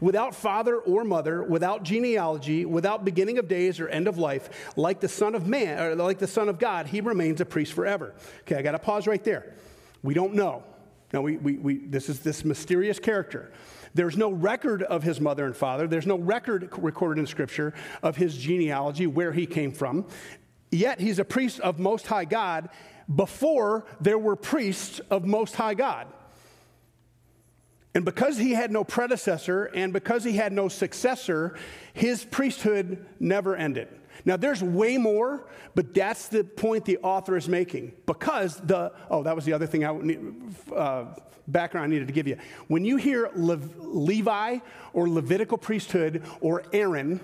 Without 0.00 0.34
father 0.34 0.78
or 0.78 1.04
mother, 1.04 1.42
without 1.44 1.84
genealogy, 1.84 2.64
without 2.64 3.04
beginning 3.04 3.38
of 3.38 3.46
days 3.46 3.78
or 3.78 3.88
end 3.88 4.08
of 4.08 4.18
life, 4.18 4.72
like 4.76 5.00
the 5.00 5.08
Son 5.08 5.34
of 5.34 5.46
Man, 5.46 5.78
or 5.78 5.94
like 5.94 6.18
the 6.18 6.26
Son 6.26 6.48
of 6.48 6.58
God, 6.58 6.88
he 6.88 7.00
remains 7.00 7.40
a 7.40 7.44
priest 7.44 7.72
forever. 7.72 8.14
Okay, 8.40 8.56
I 8.56 8.62
got 8.62 8.72
to 8.72 8.78
pause 8.80 9.06
right 9.06 9.22
there. 9.22 9.54
We 10.02 10.14
don't 10.14 10.34
know. 10.34 10.64
Now, 11.12 11.20
we, 11.22 11.36
we, 11.36 11.56
we, 11.58 11.76
this 11.78 12.08
is 12.08 12.20
this 12.20 12.44
mysterious 12.44 12.98
character. 12.98 13.52
There's 13.94 14.16
no 14.16 14.30
record 14.30 14.82
of 14.82 15.04
his 15.04 15.20
mother 15.20 15.46
and 15.46 15.56
father. 15.56 15.86
There's 15.86 16.06
no 16.06 16.18
record 16.18 16.68
recorded 16.78 17.20
in 17.20 17.26
Scripture 17.26 17.72
of 18.02 18.16
his 18.16 18.36
genealogy, 18.36 19.06
where 19.06 19.32
he 19.32 19.46
came 19.46 19.72
from. 19.72 20.06
Yet 20.70 21.00
he's 21.00 21.18
a 21.18 21.24
priest 21.24 21.60
of 21.60 21.78
Most 21.78 22.08
High 22.08 22.24
God 22.24 22.68
before 23.14 23.86
there 24.00 24.18
were 24.18 24.36
priests 24.36 25.00
of 25.10 25.24
Most 25.24 25.54
High 25.54 25.74
God. 25.74 26.08
And 27.94 28.04
because 28.04 28.36
he 28.36 28.52
had 28.52 28.70
no 28.70 28.84
predecessor 28.84 29.64
and 29.64 29.92
because 29.92 30.22
he 30.22 30.32
had 30.32 30.52
no 30.52 30.68
successor, 30.68 31.56
his 31.94 32.24
priesthood 32.24 33.06
never 33.18 33.56
ended. 33.56 33.88
Now, 34.24 34.36
there's 34.36 34.62
way 34.62 34.98
more, 34.98 35.46
but 35.74 35.94
that's 35.94 36.28
the 36.28 36.44
point 36.44 36.84
the 36.84 36.98
author 36.98 37.36
is 37.36 37.48
making. 37.48 37.92
Because 38.04 38.56
the, 38.56 38.92
oh, 39.10 39.22
that 39.22 39.34
was 39.34 39.44
the 39.44 39.52
other 39.54 39.66
thing 39.66 39.84
I 39.84 40.74
uh, 40.74 41.14
background 41.48 41.84
I 41.84 41.88
needed 41.88 42.08
to 42.08 42.12
give 42.12 42.26
you. 42.26 42.36
When 42.68 42.84
you 42.84 42.96
hear 42.96 43.30
Le- 43.34 43.60
Levi 43.78 44.58
or 44.92 45.08
Levitical 45.08 45.58
priesthood 45.58 46.22
or 46.40 46.64
Aaron, 46.72 47.20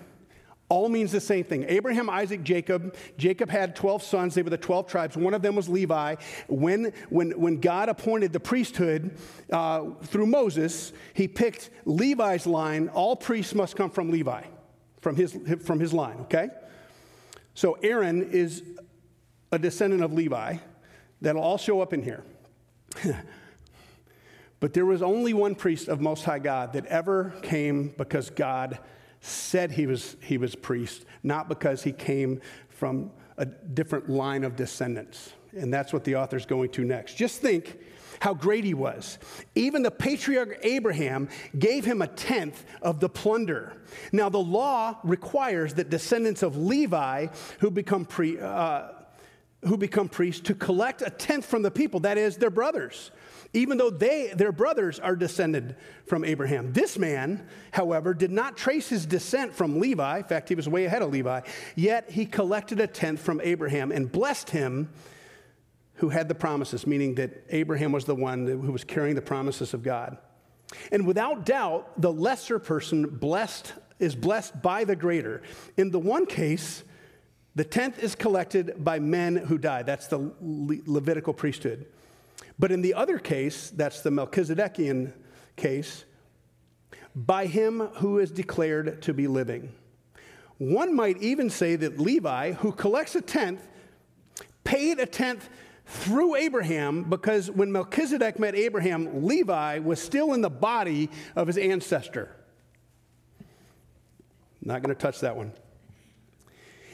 all 0.72 0.88
means 0.88 1.12
the 1.12 1.20
same 1.20 1.44
thing. 1.44 1.66
Abraham, 1.68 2.08
Isaac, 2.08 2.42
Jacob. 2.42 2.96
Jacob 3.18 3.50
had 3.50 3.76
12 3.76 4.02
sons. 4.02 4.34
They 4.34 4.40
were 4.40 4.48
the 4.48 4.56
12 4.56 4.86
tribes. 4.86 5.18
One 5.18 5.34
of 5.34 5.42
them 5.42 5.54
was 5.54 5.68
Levi. 5.68 6.14
When, 6.48 6.94
when, 7.10 7.32
when 7.32 7.60
God 7.60 7.90
appointed 7.90 8.32
the 8.32 8.40
priesthood 8.40 9.18
uh, 9.52 9.90
through 10.04 10.24
Moses, 10.24 10.94
he 11.12 11.28
picked 11.28 11.68
Levi's 11.84 12.46
line. 12.46 12.88
All 12.88 13.14
priests 13.16 13.54
must 13.54 13.76
come 13.76 13.90
from 13.90 14.10
Levi, 14.10 14.44
from 15.02 15.14
his, 15.14 15.38
from 15.62 15.78
his 15.78 15.92
line, 15.92 16.20
okay? 16.20 16.48
So 17.52 17.74
Aaron 17.82 18.30
is 18.30 18.62
a 19.52 19.58
descendant 19.58 20.02
of 20.02 20.14
Levi. 20.14 20.56
That'll 21.20 21.42
all 21.42 21.58
show 21.58 21.82
up 21.82 21.92
in 21.92 22.02
here. 22.02 22.24
but 24.60 24.72
there 24.72 24.86
was 24.86 25.02
only 25.02 25.34
one 25.34 25.54
priest 25.54 25.88
of 25.88 26.00
Most 26.00 26.24
High 26.24 26.38
God 26.38 26.72
that 26.72 26.86
ever 26.86 27.34
came 27.42 27.88
because 27.98 28.30
God 28.30 28.78
said 29.22 29.70
he 29.70 29.86
was, 29.86 30.16
he 30.20 30.36
was 30.36 30.54
priest, 30.54 31.06
not 31.22 31.48
because 31.48 31.82
he 31.82 31.92
came 31.92 32.40
from 32.68 33.10
a 33.38 33.46
different 33.46 34.10
line 34.10 34.44
of 34.44 34.56
descendants. 34.56 35.32
And 35.56 35.72
that's 35.72 35.92
what 35.92 36.04
the 36.04 36.16
author's 36.16 36.44
going 36.44 36.70
to 36.70 36.84
next. 36.84 37.14
Just 37.14 37.40
think 37.40 37.78
how 38.20 38.34
great 38.34 38.64
he 38.64 38.74
was. 38.74 39.18
Even 39.54 39.82
the 39.82 39.90
patriarch 39.90 40.58
Abraham 40.62 41.28
gave 41.58 41.84
him 41.84 42.02
a 42.02 42.06
tenth 42.06 42.64
of 42.80 43.00
the 43.00 43.08
plunder. 43.08 43.82
Now, 44.12 44.28
the 44.28 44.38
law 44.38 44.98
requires 45.02 45.74
that 45.74 45.90
descendants 45.90 46.42
of 46.42 46.56
Levi 46.56 47.28
who 47.60 47.70
become, 47.70 48.04
pre, 48.04 48.38
uh, 48.40 48.88
who 49.64 49.76
become 49.76 50.08
priests 50.08 50.40
to 50.42 50.54
collect 50.54 51.02
a 51.02 51.10
tenth 51.10 51.44
from 51.44 51.62
the 51.62 51.70
people, 51.70 52.00
that 52.00 52.18
is, 52.18 52.36
their 52.36 52.50
brothers 52.50 53.10
even 53.54 53.76
though 53.76 53.90
they, 53.90 54.32
their 54.34 54.52
brothers 54.52 54.98
are 54.98 55.14
descended 55.14 55.76
from 56.06 56.24
Abraham. 56.24 56.72
This 56.72 56.98
man, 56.98 57.46
however, 57.70 58.14
did 58.14 58.30
not 58.30 58.56
trace 58.56 58.88
his 58.88 59.04
descent 59.04 59.54
from 59.54 59.78
Levi. 59.78 60.18
In 60.18 60.24
fact, 60.24 60.48
he 60.48 60.54
was 60.54 60.68
way 60.68 60.86
ahead 60.86 61.02
of 61.02 61.10
Levi. 61.10 61.42
Yet 61.76 62.10
he 62.10 62.24
collected 62.24 62.80
a 62.80 62.86
tenth 62.86 63.20
from 63.20 63.40
Abraham 63.42 63.92
and 63.92 64.10
blessed 64.10 64.50
him 64.50 64.90
who 65.96 66.08
had 66.08 66.28
the 66.28 66.34
promises, 66.34 66.86
meaning 66.86 67.14
that 67.16 67.44
Abraham 67.50 67.92
was 67.92 68.06
the 68.06 68.14
one 68.14 68.46
who 68.46 68.72
was 68.72 68.84
carrying 68.84 69.14
the 69.14 69.22
promises 69.22 69.74
of 69.74 69.82
God. 69.82 70.16
And 70.90 71.06
without 71.06 71.44
doubt, 71.44 72.00
the 72.00 72.12
lesser 72.12 72.58
person 72.58 73.06
blessed 73.06 73.74
is 73.98 74.16
blessed 74.16 74.62
by 74.62 74.84
the 74.84 74.96
greater. 74.96 75.42
In 75.76 75.90
the 75.90 75.98
one 75.98 76.24
case, 76.24 76.82
the 77.54 77.64
tenth 77.64 78.02
is 78.02 78.14
collected 78.14 78.82
by 78.82 78.98
men 78.98 79.36
who 79.36 79.58
die. 79.58 79.82
That's 79.82 80.06
the 80.06 80.32
Levitical 80.40 81.34
priesthood. 81.34 81.86
But 82.58 82.72
in 82.72 82.82
the 82.82 82.94
other 82.94 83.18
case, 83.18 83.70
that's 83.70 84.00
the 84.00 84.10
Melchizedekian 84.10 85.12
case, 85.56 86.04
by 87.14 87.46
him 87.46 87.80
who 87.96 88.18
is 88.18 88.30
declared 88.30 89.02
to 89.02 89.12
be 89.12 89.26
living. 89.26 89.70
One 90.58 90.94
might 90.94 91.20
even 91.20 91.50
say 91.50 91.76
that 91.76 91.98
Levi, 91.98 92.52
who 92.52 92.72
collects 92.72 93.14
a 93.16 93.20
tenth, 93.20 93.68
paid 94.64 94.98
a 94.98 95.06
tenth 95.06 95.48
through 95.84 96.36
Abraham 96.36 97.04
because 97.04 97.50
when 97.50 97.70
Melchizedek 97.72 98.38
met 98.38 98.54
Abraham, 98.54 99.26
Levi 99.26 99.80
was 99.80 100.00
still 100.00 100.32
in 100.32 100.40
the 100.40 100.50
body 100.50 101.10
of 101.36 101.48
his 101.48 101.58
ancestor. 101.58 102.34
Not 104.62 104.82
going 104.82 104.94
to 104.94 105.00
touch 105.00 105.20
that 105.20 105.36
one. 105.36 105.52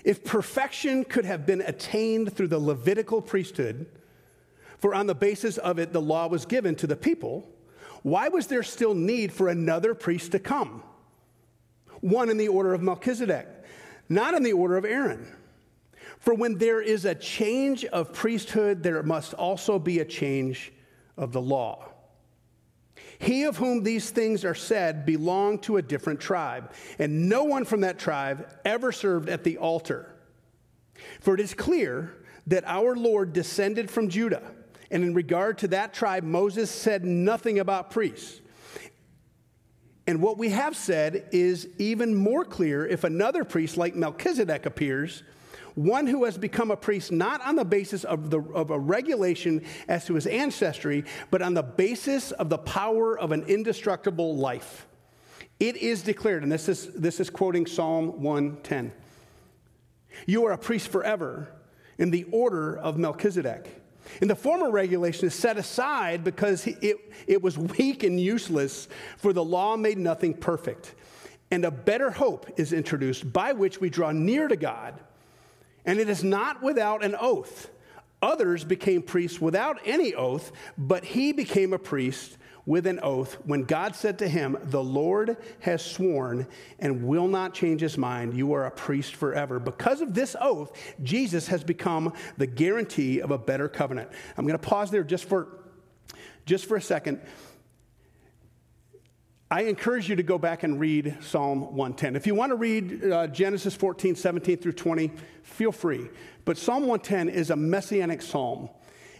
If 0.04 0.24
perfection 0.24 1.04
could 1.04 1.24
have 1.24 1.46
been 1.46 1.60
attained 1.60 2.34
through 2.34 2.48
the 2.48 2.58
Levitical 2.58 3.20
priesthood, 3.20 3.86
for 4.78 4.94
on 4.94 5.06
the 5.06 5.14
basis 5.14 5.58
of 5.58 5.78
it 5.78 5.92
the 5.92 6.00
law 6.00 6.28
was 6.28 6.46
given 6.46 6.74
to 6.76 6.86
the 6.86 6.96
people, 6.96 7.48
why 8.02 8.28
was 8.28 8.46
there 8.46 8.62
still 8.62 8.94
need 8.94 9.32
for 9.32 9.48
another 9.48 9.94
priest 9.94 10.32
to 10.32 10.38
come? 10.38 10.82
One 12.00 12.30
in 12.30 12.36
the 12.36 12.48
order 12.48 12.74
of 12.74 12.82
Melchizedek, 12.82 13.48
not 14.08 14.34
in 14.34 14.42
the 14.42 14.52
order 14.52 14.76
of 14.76 14.84
Aaron. 14.84 15.26
For 16.18 16.34
when 16.34 16.58
there 16.58 16.80
is 16.80 17.04
a 17.04 17.14
change 17.14 17.84
of 17.86 18.12
priesthood, 18.12 18.82
there 18.82 19.02
must 19.02 19.34
also 19.34 19.78
be 19.78 19.98
a 19.98 20.04
change 20.04 20.72
of 21.16 21.32
the 21.32 21.40
law. 21.40 21.88
He 23.18 23.44
of 23.44 23.56
whom 23.56 23.82
these 23.82 24.10
things 24.10 24.44
are 24.44 24.54
said 24.54 25.04
belonged 25.04 25.62
to 25.64 25.76
a 25.76 25.82
different 25.82 26.20
tribe, 26.20 26.72
and 26.98 27.28
no 27.28 27.44
one 27.44 27.64
from 27.64 27.80
that 27.80 27.98
tribe 27.98 28.48
ever 28.64 28.92
served 28.92 29.28
at 29.28 29.44
the 29.44 29.58
altar. 29.58 30.14
For 31.20 31.34
it 31.34 31.40
is 31.40 31.54
clear 31.54 32.14
that 32.46 32.64
our 32.66 32.96
Lord 32.96 33.32
descended 33.32 33.90
from 33.90 34.08
Judah 34.08 34.42
and 34.90 35.04
in 35.04 35.14
regard 35.14 35.58
to 35.58 35.68
that 35.68 35.92
tribe, 35.92 36.24
Moses 36.24 36.70
said 36.70 37.04
nothing 37.04 37.58
about 37.58 37.90
priests. 37.90 38.40
And 40.06 40.22
what 40.22 40.38
we 40.38 40.48
have 40.50 40.74
said 40.74 41.28
is 41.32 41.68
even 41.76 42.14
more 42.14 42.44
clear 42.44 42.86
if 42.86 43.04
another 43.04 43.44
priest 43.44 43.76
like 43.76 43.94
Melchizedek 43.94 44.64
appears, 44.64 45.22
one 45.78 46.08
who 46.08 46.24
has 46.24 46.36
become 46.36 46.72
a 46.72 46.76
priest 46.76 47.12
not 47.12 47.40
on 47.46 47.54
the 47.54 47.64
basis 47.64 48.02
of, 48.02 48.30
the, 48.30 48.40
of 48.40 48.70
a 48.70 48.78
regulation 48.78 49.64
as 49.86 50.04
to 50.06 50.14
his 50.14 50.26
ancestry, 50.26 51.04
but 51.30 51.40
on 51.40 51.54
the 51.54 51.62
basis 51.62 52.32
of 52.32 52.48
the 52.48 52.58
power 52.58 53.16
of 53.16 53.30
an 53.30 53.44
indestructible 53.44 54.36
life. 54.36 54.88
It 55.60 55.76
is 55.76 56.02
declared, 56.02 56.42
and 56.42 56.50
this 56.50 56.68
is, 56.68 56.92
this 56.94 57.20
is 57.20 57.30
quoting 57.30 57.64
Psalm 57.66 58.20
110 58.22 58.92
You 60.26 60.46
are 60.46 60.52
a 60.52 60.58
priest 60.58 60.88
forever 60.88 61.48
in 61.96 62.10
the 62.10 62.24
order 62.32 62.76
of 62.76 62.98
Melchizedek. 62.98 63.82
And 64.20 64.28
the 64.28 64.36
former 64.36 64.70
regulation 64.70 65.26
is 65.26 65.34
set 65.34 65.58
aside 65.58 66.24
because 66.24 66.66
it, 66.66 66.96
it 67.26 67.42
was 67.42 67.58
weak 67.58 68.02
and 68.02 68.18
useless, 68.18 68.88
for 69.18 69.32
the 69.32 69.44
law 69.44 69.76
made 69.76 69.98
nothing 69.98 70.34
perfect. 70.34 70.94
And 71.50 71.64
a 71.64 71.70
better 71.70 72.10
hope 72.10 72.58
is 72.58 72.72
introduced 72.72 73.32
by 73.32 73.52
which 73.52 73.80
we 73.80 73.90
draw 73.90 74.10
near 74.10 74.48
to 74.48 74.56
God. 74.56 74.98
And 75.88 75.98
it 75.98 76.10
is 76.10 76.22
not 76.22 76.62
without 76.62 77.02
an 77.02 77.16
oath. 77.18 77.70
Others 78.20 78.64
became 78.64 79.00
priests 79.00 79.40
without 79.40 79.78
any 79.86 80.14
oath, 80.14 80.52
but 80.76 81.02
he 81.02 81.32
became 81.32 81.72
a 81.72 81.78
priest 81.78 82.36
with 82.66 82.86
an 82.86 83.00
oath 83.02 83.38
when 83.46 83.62
God 83.64 83.96
said 83.96 84.18
to 84.18 84.28
him, 84.28 84.58
The 84.64 84.82
Lord 84.82 85.38
has 85.60 85.82
sworn 85.82 86.46
and 86.78 87.04
will 87.04 87.26
not 87.26 87.54
change 87.54 87.80
his 87.80 87.96
mind. 87.96 88.34
You 88.34 88.52
are 88.52 88.66
a 88.66 88.70
priest 88.70 89.14
forever. 89.14 89.58
Because 89.58 90.02
of 90.02 90.12
this 90.12 90.36
oath, 90.38 90.76
Jesus 91.02 91.46
has 91.46 91.64
become 91.64 92.12
the 92.36 92.46
guarantee 92.46 93.22
of 93.22 93.30
a 93.30 93.38
better 93.38 93.66
covenant. 93.66 94.10
I'm 94.36 94.44
going 94.44 94.58
to 94.58 94.68
pause 94.68 94.90
there 94.90 95.04
just 95.04 95.24
for, 95.24 95.48
just 96.44 96.66
for 96.66 96.76
a 96.76 96.82
second. 96.82 97.22
I 99.50 99.62
encourage 99.62 100.10
you 100.10 100.16
to 100.16 100.22
go 100.22 100.36
back 100.36 100.62
and 100.62 100.78
read 100.78 101.16
Psalm 101.22 101.74
110. 101.74 102.16
If 102.16 102.26
you 102.26 102.34
want 102.34 102.50
to 102.50 102.56
read 102.56 103.10
uh, 103.10 103.28
Genesis 103.28 103.74
14, 103.74 104.14
17 104.14 104.58
through 104.58 104.72
20, 104.72 105.10
feel 105.42 105.72
free. 105.72 106.10
But 106.44 106.58
Psalm 106.58 106.86
110 106.86 107.30
is 107.30 107.48
a 107.48 107.56
messianic 107.56 108.20
psalm. 108.20 108.68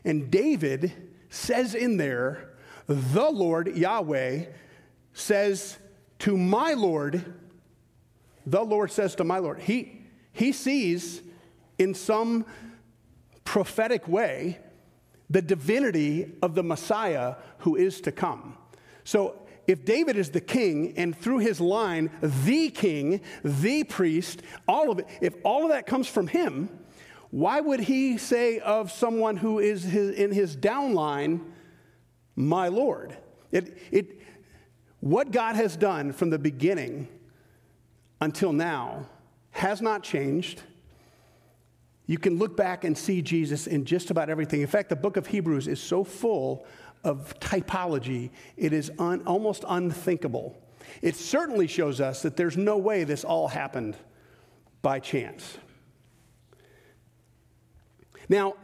And 0.04 0.30
David 0.30 0.92
says 1.30 1.75
in 1.75 1.97
there, 1.97 2.50
the 2.87 3.30
Lord, 3.30 3.75
Yahweh, 3.75 4.44
says 5.14 5.78
to 6.20 6.37
my 6.37 6.75
Lord, 6.75 7.25
the 8.47 8.62
Lord 8.62 8.90
says 8.92 9.14
to 9.16 9.25
my 9.25 9.38
Lord. 9.38 9.61
He, 9.61 10.02
he 10.32 10.52
sees 10.52 11.23
in 11.78 11.94
some 11.94 12.44
prophetic 13.44 14.06
way 14.06 14.58
the 15.30 15.40
divinity 15.40 16.32
of 16.42 16.54
the 16.54 16.62
Messiah 16.62 17.37
who 17.61 17.76
is 17.76 18.02
to 18.02 18.12
come. 18.12 18.58
So 19.04 19.47
if 19.68 19.84
David 19.84 20.16
is 20.16 20.30
the 20.30 20.40
king 20.40 20.94
and 20.96 21.16
through 21.16 21.38
his 21.38 21.60
line, 21.60 22.10
the 22.20 22.70
king, 22.70 23.20
the 23.44 23.84
priest, 23.84 24.42
all 24.66 24.90
of 24.90 24.98
it, 24.98 25.06
if 25.20 25.34
all 25.44 25.62
of 25.62 25.68
that 25.68 25.87
comes 25.87 26.08
from 26.08 26.26
him, 26.26 26.68
why 27.30 27.60
would 27.60 27.80
he 27.80 28.18
say 28.18 28.58
of 28.58 28.90
someone 28.90 29.37
who 29.37 29.60
is 29.60 29.84
his, 29.84 30.16
in 30.16 30.32
his 30.32 30.56
downline, 30.56 31.42
my 32.38 32.68
Lord. 32.68 33.16
It, 33.50 33.76
it, 33.90 34.20
what 35.00 35.32
God 35.32 35.56
has 35.56 35.76
done 35.76 36.12
from 36.12 36.30
the 36.30 36.38
beginning 36.38 37.08
until 38.20 38.52
now 38.52 39.06
has 39.50 39.82
not 39.82 40.04
changed. 40.04 40.62
You 42.06 42.16
can 42.16 42.38
look 42.38 42.56
back 42.56 42.84
and 42.84 42.96
see 42.96 43.22
Jesus 43.22 43.66
in 43.66 43.84
just 43.84 44.10
about 44.10 44.30
everything. 44.30 44.60
In 44.60 44.68
fact, 44.68 44.88
the 44.88 44.96
book 44.96 45.16
of 45.16 45.26
Hebrews 45.26 45.66
is 45.66 45.80
so 45.82 46.04
full 46.04 46.64
of 47.04 47.38
typology, 47.40 48.30
it 48.56 48.72
is 48.72 48.90
un, 48.98 49.22
almost 49.26 49.64
unthinkable. 49.68 50.60
It 51.02 51.16
certainly 51.16 51.66
shows 51.66 52.00
us 52.00 52.22
that 52.22 52.36
there's 52.36 52.56
no 52.56 52.78
way 52.78 53.04
this 53.04 53.24
all 53.24 53.48
happened 53.48 53.96
by 54.82 55.00
chance. 55.00 55.58
Now, 58.28 58.54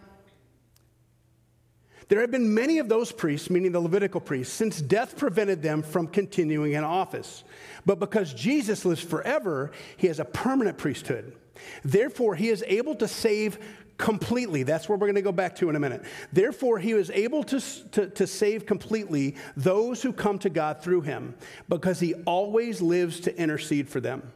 there 2.09 2.21
have 2.21 2.31
been 2.31 2.53
many 2.53 2.79
of 2.79 2.89
those 2.89 3.11
priests, 3.13 3.49
meaning 3.49 3.73
the 3.73 3.81
Levitical 3.81 4.21
priests, 4.21 4.55
since 4.55 4.81
death 4.81 5.17
prevented 5.17 5.63
them 5.63 5.83
from 5.83 6.07
continuing 6.07 6.73
in 6.73 6.85
office. 6.85 7.45
But 7.87 7.99
because 7.99 8.35
Jesus 8.35 8.85
lives 8.85 9.01
forever, 9.01 9.73
he 9.97 10.09
has 10.09 10.21
a 10.21 10.25
permanent 10.25 10.77
priesthood. 10.77 11.35
Therefore, 11.83 12.35
he 12.35 12.51
is 12.51 12.63
able 12.67 12.95
to 12.97 13.09
save 13.09 13.59
completely. 13.99 14.63
That's 14.63 14.89
where 14.89 14.99
we're 14.99 15.07
going 15.07 15.15
to 15.17 15.23
go 15.23 15.33
back 15.33 15.57
to 15.57 15.71
in 15.71 15.77
a 15.77 15.81
minute. 15.81 16.03
Therefore, 16.33 16.79
he 16.79 16.95
was 16.95 17.11
able 17.11 17.43
to, 17.45 17.61
to, 17.91 18.09
to, 18.11 18.27
save 18.27 18.67
completely 18.67 19.37
those 19.57 20.03
who 20.03 20.13
come 20.13 20.39
to 20.41 20.51
God 20.51 20.83
through 20.83 21.03
him 21.03 21.35
because 21.69 22.01
he 22.01 22.15
always 22.27 22.81
lives 22.81 23.21
to 23.21 23.37
intercede 23.37 23.89
for 23.89 24.01
them. 24.01 24.33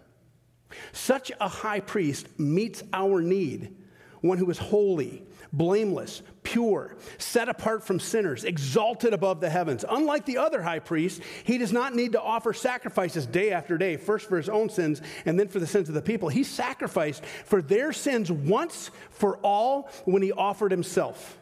Such 0.92 1.32
a 1.40 1.48
high 1.48 1.80
priest 1.80 2.38
meets 2.38 2.82
our 2.92 3.20
need, 3.20 3.74
one 4.20 4.38
who 4.38 4.50
is 4.50 4.58
holy 4.58 5.27
blameless, 5.52 6.22
pure, 6.42 6.96
set 7.18 7.48
apart 7.48 7.84
from 7.84 8.00
sinners, 8.00 8.44
exalted 8.44 9.12
above 9.12 9.40
the 9.40 9.50
heavens. 9.50 9.84
Unlike 9.88 10.26
the 10.26 10.38
other 10.38 10.62
high 10.62 10.78
priests, 10.78 11.20
he 11.44 11.58
does 11.58 11.72
not 11.72 11.94
need 11.94 12.12
to 12.12 12.20
offer 12.20 12.52
sacrifices 12.52 13.26
day 13.26 13.52
after 13.52 13.78
day, 13.78 13.96
first 13.96 14.28
for 14.28 14.36
his 14.36 14.48
own 14.48 14.68
sins 14.68 15.02
and 15.26 15.38
then 15.38 15.48
for 15.48 15.58
the 15.58 15.66
sins 15.66 15.88
of 15.88 15.94
the 15.94 16.02
people. 16.02 16.28
He 16.28 16.44
sacrificed 16.44 17.24
for 17.44 17.62
their 17.62 17.92
sins 17.92 18.30
once 18.30 18.90
for 19.10 19.38
all 19.38 19.90
when 20.04 20.22
he 20.22 20.32
offered 20.32 20.70
himself. 20.70 21.38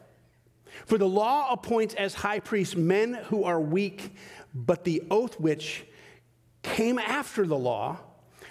For 0.85 0.97
the 0.97 1.07
law 1.07 1.51
appoints 1.51 1.93
as 1.95 2.13
high 2.13 2.39
priests 2.39 2.75
men 2.75 3.15
who 3.25 3.43
are 3.43 3.59
weak, 3.59 4.13
but 4.53 4.83
the 4.83 5.03
oath 5.09 5.39
which 5.39 5.85
came 6.61 6.99
after 6.99 7.45
the 7.45 7.57
law 7.57 7.97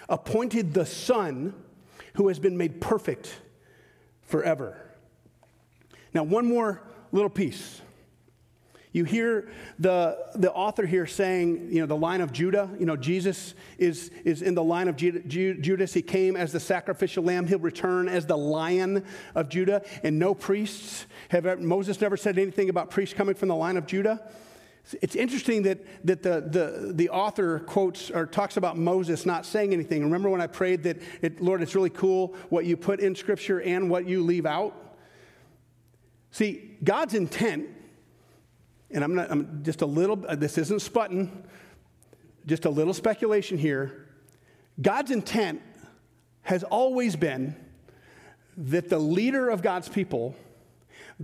appointed 0.09 0.73
the 0.73 0.85
Son 0.85 1.53
who 2.15 2.27
has 2.29 2.39
been 2.39 2.57
made 2.57 2.81
perfect 2.81 3.39
forever. 4.23 4.86
Now, 6.17 6.23
one 6.23 6.47
more 6.47 6.81
little 7.11 7.29
piece. 7.29 7.79
You 8.91 9.03
hear 9.03 9.51
the, 9.77 10.17
the 10.33 10.51
author 10.51 10.83
here 10.83 11.05
saying, 11.05 11.67
you 11.71 11.79
know, 11.79 11.85
the 11.85 11.95
line 11.95 12.21
of 12.21 12.33
Judah. 12.33 12.71
You 12.79 12.87
know, 12.87 12.95
Jesus 12.95 13.53
is, 13.77 14.09
is 14.25 14.41
in 14.41 14.55
the 14.55 14.63
line 14.63 14.87
of 14.87 14.95
Judas. 14.95 15.93
He 15.93 16.01
came 16.01 16.35
as 16.35 16.51
the 16.51 16.59
sacrificial 16.59 17.23
lamb. 17.23 17.45
He'll 17.45 17.59
return 17.59 18.09
as 18.09 18.25
the 18.25 18.35
lion 18.35 19.05
of 19.35 19.47
Judah. 19.47 19.83
And 20.01 20.17
no 20.17 20.33
priests 20.33 21.05
have 21.29 21.59
Moses 21.59 22.01
never 22.01 22.17
said 22.17 22.39
anything 22.39 22.69
about 22.69 22.89
priests 22.89 23.13
coming 23.13 23.35
from 23.35 23.49
the 23.49 23.55
line 23.55 23.77
of 23.77 23.85
Judah. 23.85 24.27
It's 25.03 25.15
interesting 25.15 25.61
that, 25.63 25.85
that 26.07 26.23
the, 26.23 26.41
the, 26.41 26.93
the 26.93 27.09
author 27.11 27.59
quotes 27.59 28.09
or 28.09 28.25
talks 28.25 28.57
about 28.57 28.75
Moses 28.75 29.23
not 29.23 29.45
saying 29.45 29.71
anything. 29.71 30.01
Remember 30.01 30.31
when 30.31 30.41
I 30.41 30.47
prayed 30.47 30.81
that, 30.81 30.97
it, 31.21 31.39
Lord, 31.39 31.61
it's 31.61 31.75
really 31.75 31.91
cool 31.91 32.33
what 32.49 32.65
you 32.65 32.75
put 32.75 33.01
in 33.01 33.13
Scripture 33.13 33.61
and 33.61 33.87
what 33.87 34.07
you 34.07 34.23
leave 34.23 34.47
out? 34.47 34.86
See, 36.31 36.77
God's 36.83 37.13
intent, 37.13 37.67
and 38.91 39.03
I'm, 39.03 39.15
not, 39.15 39.31
I'm 39.31 39.63
just 39.63 39.81
a 39.81 39.85
little, 39.85 40.23
uh, 40.27 40.35
this 40.35 40.57
isn't 40.57 40.81
sputting, 40.81 41.29
just 42.45 42.65
a 42.65 42.69
little 42.69 42.93
speculation 42.93 43.57
here. 43.57 44.07
God's 44.81 45.11
intent 45.11 45.61
has 46.43 46.63
always 46.63 47.15
been 47.15 47.55
that 48.57 48.89
the 48.89 48.99
leader 48.99 49.49
of 49.49 49.61
God's 49.61 49.89
people 49.89 50.35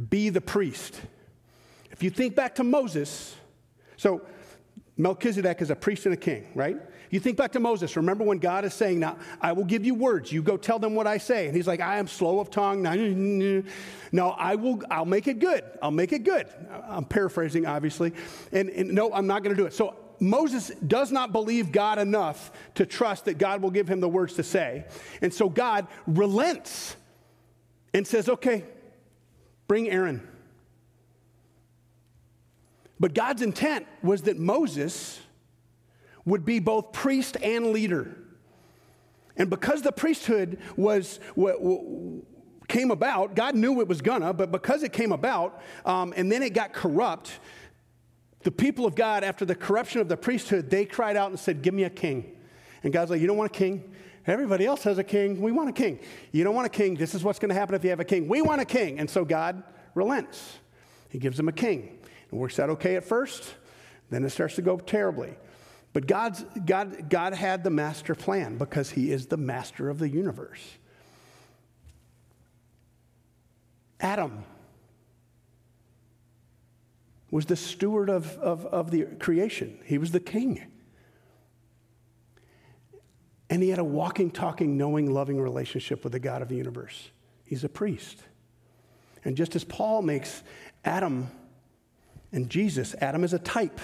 be 0.09 0.29
the 0.29 0.41
priest. 0.41 0.99
If 1.91 2.03
you 2.03 2.09
think 2.09 2.35
back 2.35 2.55
to 2.55 2.63
Moses, 2.63 3.35
so 3.97 4.21
Melchizedek 4.97 5.61
is 5.61 5.69
a 5.69 5.75
priest 5.75 6.05
and 6.05 6.13
a 6.13 6.17
king, 6.17 6.47
right? 6.55 6.77
You 7.13 7.19
think 7.19 7.37
back 7.37 7.51
to 7.51 7.59
Moses. 7.59 7.95
Remember 7.95 8.23
when 8.23 8.39
God 8.39 8.65
is 8.65 8.73
saying, 8.73 8.99
Now, 8.99 9.17
I 9.39 9.51
will 9.51 9.65
give 9.65 9.85
you 9.85 9.93
words. 9.93 10.31
You 10.31 10.41
go 10.41 10.57
tell 10.57 10.79
them 10.79 10.95
what 10.95 11.05
I 11.05 11.19
say. 11.19 11.45
And 11.45 11.55
he's 11.55 11.67
like, 11.67 11.79
I 11.79 11.99
am 11.99 12.07
slow 12.07 12.39
of 12.39 12.49
tongue. 12.49 12.81
No, 14.11 14.31
I 14.31 14.55
will, 14.55 14.81
I'll 14.89 15.05
make 15.05 15.27
it 15.27 15.37
good. 15.37 15.63
I'll 15.79 15.91
make 15.91 16.11
it 16.11 16.23
good. 16.23 16.47
I'm 16.89 17.05
paraphrasing, 17.05 17.67
obviously. 17.67 18.13
And, 18.51 18.67
and 18.71 18.93
no, 18.93 19.13
I'm 19.13 19.27
not 19.27 19.43
going 19.43 19.55
to 19.55 19.61
do 19.61 19.67
it. 19.67 19.73
So 19.73 19.95
Moses 20.19 20.71
does 20.87 21.11
not 21.11 21.31
believe 21.31 21.71
God 21.71 21.99
enough 21.99 22.51
to 22.73 22.85
trust 22.87 23.25
that 23.25 23.37
God 23.37 23.61
will 23.61 23.69
give 23.69 23.87
him 23.87 23.99
the 23.99 24.09
words 24.09 24.33
to 24.37 24.43
say. 24.43 24.85
And 25.21 25.31
so 25.31 25.49
God 25.49 25.85
relents 26.07 26.95
and 27.93 28.07
says, 28.07 28.27
Okay, 28.27 28.63
bring 29.67 29.87
Aaron. 29.87 30.27
But 32.99 33.13
God's 33.13 33.43
intent 33.43 33.85
was 34.01 34.23
that 34.23 34.39
Moses 34.39 35.19
would 36.25 36.45
be 36.45 36.59
both 36.59 36.91
priest 36.91 37.37
and 37.41 37.67
leader. 37.67 38.15
And 39.35 39.49
because 39.49 39.81
the 39.81 39.91
priesthood 39.91 40.59
was 40.77 41.19
came 42.67 42.91
about, 42.91 43.35
God 43.35 43.55
knew 43.55 43.81
it 43.81 43.87
was 43.87 44.01
gonna, 44.01 44.33
but 44.33 44.51
because 44.51 44.83
it 44.83 44.93
came 44.93 45.11
about, 45.11 45.61
um, 45.85 46.13
and 46.15 46.31
then 46.31 46.41
it 46.43 46.53
got 46.53 46.73
corrupt, 46.73 47.39
the 48.43 48.51
people 48.51 48.85
of 48.85 48.95
God, 48.95 49.23
after 49.23 49.45
the 49.45 49.55
corruption 49.55 50.01
of 50.01 50.07
the 50.07 50.17
priesthood, 50.17 50.69
they 50.69 50.85
cried 50.85 51.15
out 51.15 51.29
and 51.29 51.39
said, 51.39 51.61
"Give 51.61 51.73
me 51.73 51.83
a 51.83 51.89
king." 51.89 52.37
And 52.83 52.91
God's 52.91 53.11
like, 53.11 53.21
"You 53.21 53.27
don't 53.27 53.37
want 53.37 53.51
a 53.51 53.57
king." 53.57 53.93
Everybody 54.25 54.65
else 54.65 54.83
has 54.83 54.97
a 54.97 55.03
king. 55.03 55.41
We 55.41 55.51
want 55.51 55.69
a 55.69 55.73
king. 55.73 55.99
You 56.31 56.43
don't 56.45 56.55
want 56.55 56.65
a 56.65 56.69
king. 56.69 56.95
This 56.95 57.13
is 57.13 57.23
what's 57.23 57.39
going 57.39 57.49
to 57.49 57.55
happen 57.55 57.75
if 57.75 57.83
you 57.83 57.89
have 57.89 57.99
a 57.99 58.05
king. 58.05 58.29
We 58.29 58.41
want 58.41 58.61
a 58.61 58.65
king. 58.65 58.99
And 58.99 59.09
so 59.09 59.25
God 59.25 59.63
relents. 59.95 60.59
He 61.09 61.19
gives 61.19 61.35
them 61.35 61.49
a 61.49 61.53
king. 61.53 61.99
It 62.31 62.35
works 62.35 62.57
out 62.57 62.69
okay 62.71 62.95
at 62.95 63.03
first, 63.03 63.55
then 64.09 64.23
it 64.23 64.29
starts 64.29 64.55
to 64.55 64.61
go 64.61 64.77
terribly. 64.77 65.35
But 65.93 66.07
God's, 66.07 66.43
God, 66.65 67.09
God 67.09 67.33
had 67.33 67.63
the 67.63 67.69
master 67.69 68.15
plan 68.15 68.57
because 68.57 68.89
He 68.89 69.11
is 69.11 69.27
the 69.27 69.37
master 69.37 69.89
of 69.89 69.99
the 69.99 70.09
universe. 70.09 70.77
Adam 73.99 74.43
was 77.31 77.45
the 77.45 77.55
steward 77.55 78.09
of, 78.09 78.37
of, 78.37 78.65
of 78.67 78.91
the 78.91 79.05
creation, 79.19 79.79
he 79.85 79.97
was 79.97 80.11
the 80.11 80.19
king. 80.19 80.61
And 83.49 83.61
he 83.61 83.69
had 83.69 83.79
a 83.79 83.83
walking, 83.83 84.31
talking, 84.31 84.77
knowing, 84.77 85.11
loving 85.11 85.39
relationship 85.39 86.03
with 86.03 86.13
the 86.13 86.19
God 86.19 86.41
of 86.41 86.47
the 86.47 86.55
universe. 86.55 87.09
He's 87.45 87.63
a 87.63 87.69
priest. 87.69 88.19
And 89.25 89.37
just 89.37 89.55
as 89.55 89.63
Paul 89.63 90.01
makes 90.01 90.43
Adam 90.83 91.29
and 92.31 92.49
Jesus, 92.49 92.95
Adam 92.99 93.23
is 93.23 93.33
a 93.33 93.39
type 93.39 93.79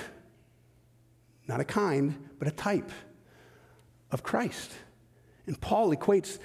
not 1.49 1.59
a 1.59 1.65
kind, 1.65 2.29
but 2.37 2.47
a 2.47 2.51
type 2.51 2.91
of 4.11 4.23
Christ. 4.23 4.71
And 5.47 5.59
Paul 5.59 5.93
equates 5.93 6.39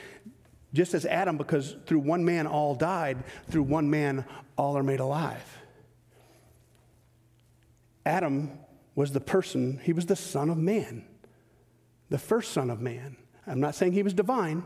Just 0.73 0.95
as 0.95 1.07
Adam, 1.07 1.37
because 1.37 1.77
through 1.87 2.01
one 2.01 2.25
man 2.25 2.49
all 2.49 2.75
died, 2.75 3.23
through 3.49 3.63
one 3.63 3.89
man 3.89 4.25
all 4.57 4.77
are 4.77 4.83
made 4.83 4.99
alive. 4.99 5.59
Adam 8.05 8.51
was 8.97 9.13
the 9.13 9.21
person, 9.21 9.81
he 9.85 9.93
was 9.93 10.07
the 10.07 10.17
son 10.17 10.51
of 10.51 10.59
man, 10.59 11.05
the 12.11 12.19
first 12.19 12.53
son 12.53 12.71
of 12.71 12.81
man. 12.81 13.17
I'm 13.47 13.61
not 13.61 13.75
saying 13.75 13.93
he 13.93 14.03
was 14.03 14.15
divine, 14.15 14.65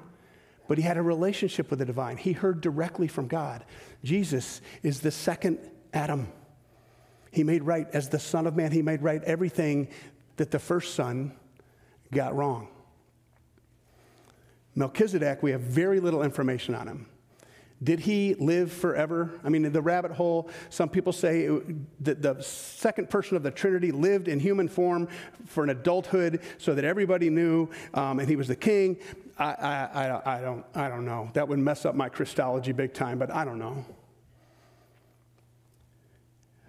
but 0.66 0.79
he 0.79 0.85
had 0.85 0.96
a 0.96 1.03
relationship 1.03 1.68
with 1.70 1.79
the 1.79 1.85
divine. 1.85 2.16
He 2.16 2.33
heard 2.33 2.61
directly 2.61 3.09
from 3.09 3.27
God. 3.27 3.64
Jesus 4.05 4.61
is 4.83 5.01
the 5.01 5.11
second 5.11 5.59
Adam. 5.92 6.29
He 7.31 7.44
made 7.44 7.62
right, 7.62 7.87
as 7.92 8.09
the 8.09 8.18
Son 8.18 8.46
of 8.46 8.57
Man, 8.57 8.72
he 8.72 8.83
made 8.83 9.03
right 9.03 9.22
everything 9.24 9.88
that 10.38 10.51
the 10.51 10.59
first 10.59 10.94
son 10.94 11.33
got 12.12 12.35
wrong. 12.35 12.68
Melchizedek, 14.74 15.42
we 15.42 15.51
have 15.51 15.61
very 15.61 16.01
little 16.01 16.22
information 16.22 16.74
on 16.74 16.87
him. 16.87 17.07
Did 17.83 18.01
he 18.01 18.35
live 18.35 18.72
forever? 18.72 19.31
I 19.44 19.51
mean, 19.51 19.64
in 19.64 19.72
the 19.72 19.83
rabbit 19.83 20.11
hole, 20.11 20.51
some 20.68 20.88
people 20.88 21.12
say 21.12 21.48
that 22.01 22.22
the 22.22 22.40
second 22.42 23.09
person 23.09 23.37
of 23.37 23.44
the 23.44 23.53
Trinity 23.53 23.92
lived 23.92 24.27
in 24.27 24.40
human 24.40 24.68
form 24.68 25.09
for 25.46 25.62
an 25.62 25.70
adulthood 25.70 26.40
so 26.59 26.74
that 26.74 26.85
everybody 26.85 27.31
knew 27.31 27.68
um, 27.94 28.18
and 28.18 28.29
he 28.29 28.35
was 28.35 28.48
the 28.48 28.57
king. 28.57 28.98
I, 29.38 29.44
I, 29.44 30.05
I, 30.05 30.38
I, 30.38 30.40
don't, 30.40 30.64
I 30.74 30.88
don't 30.88 31.05
know. 31.05 31.31
That 31.35 31.46
would 31.46 31.61
mess 31.61 31.85
up 31.85 31.94
my 31.94 32.09
Christology 32.09 32.72
big 32.72 32.94
time, 32.94 33.18
but 33.18 33.31
I 33.31 33.44
don't 33.44 33.61
know. 33.61 33.85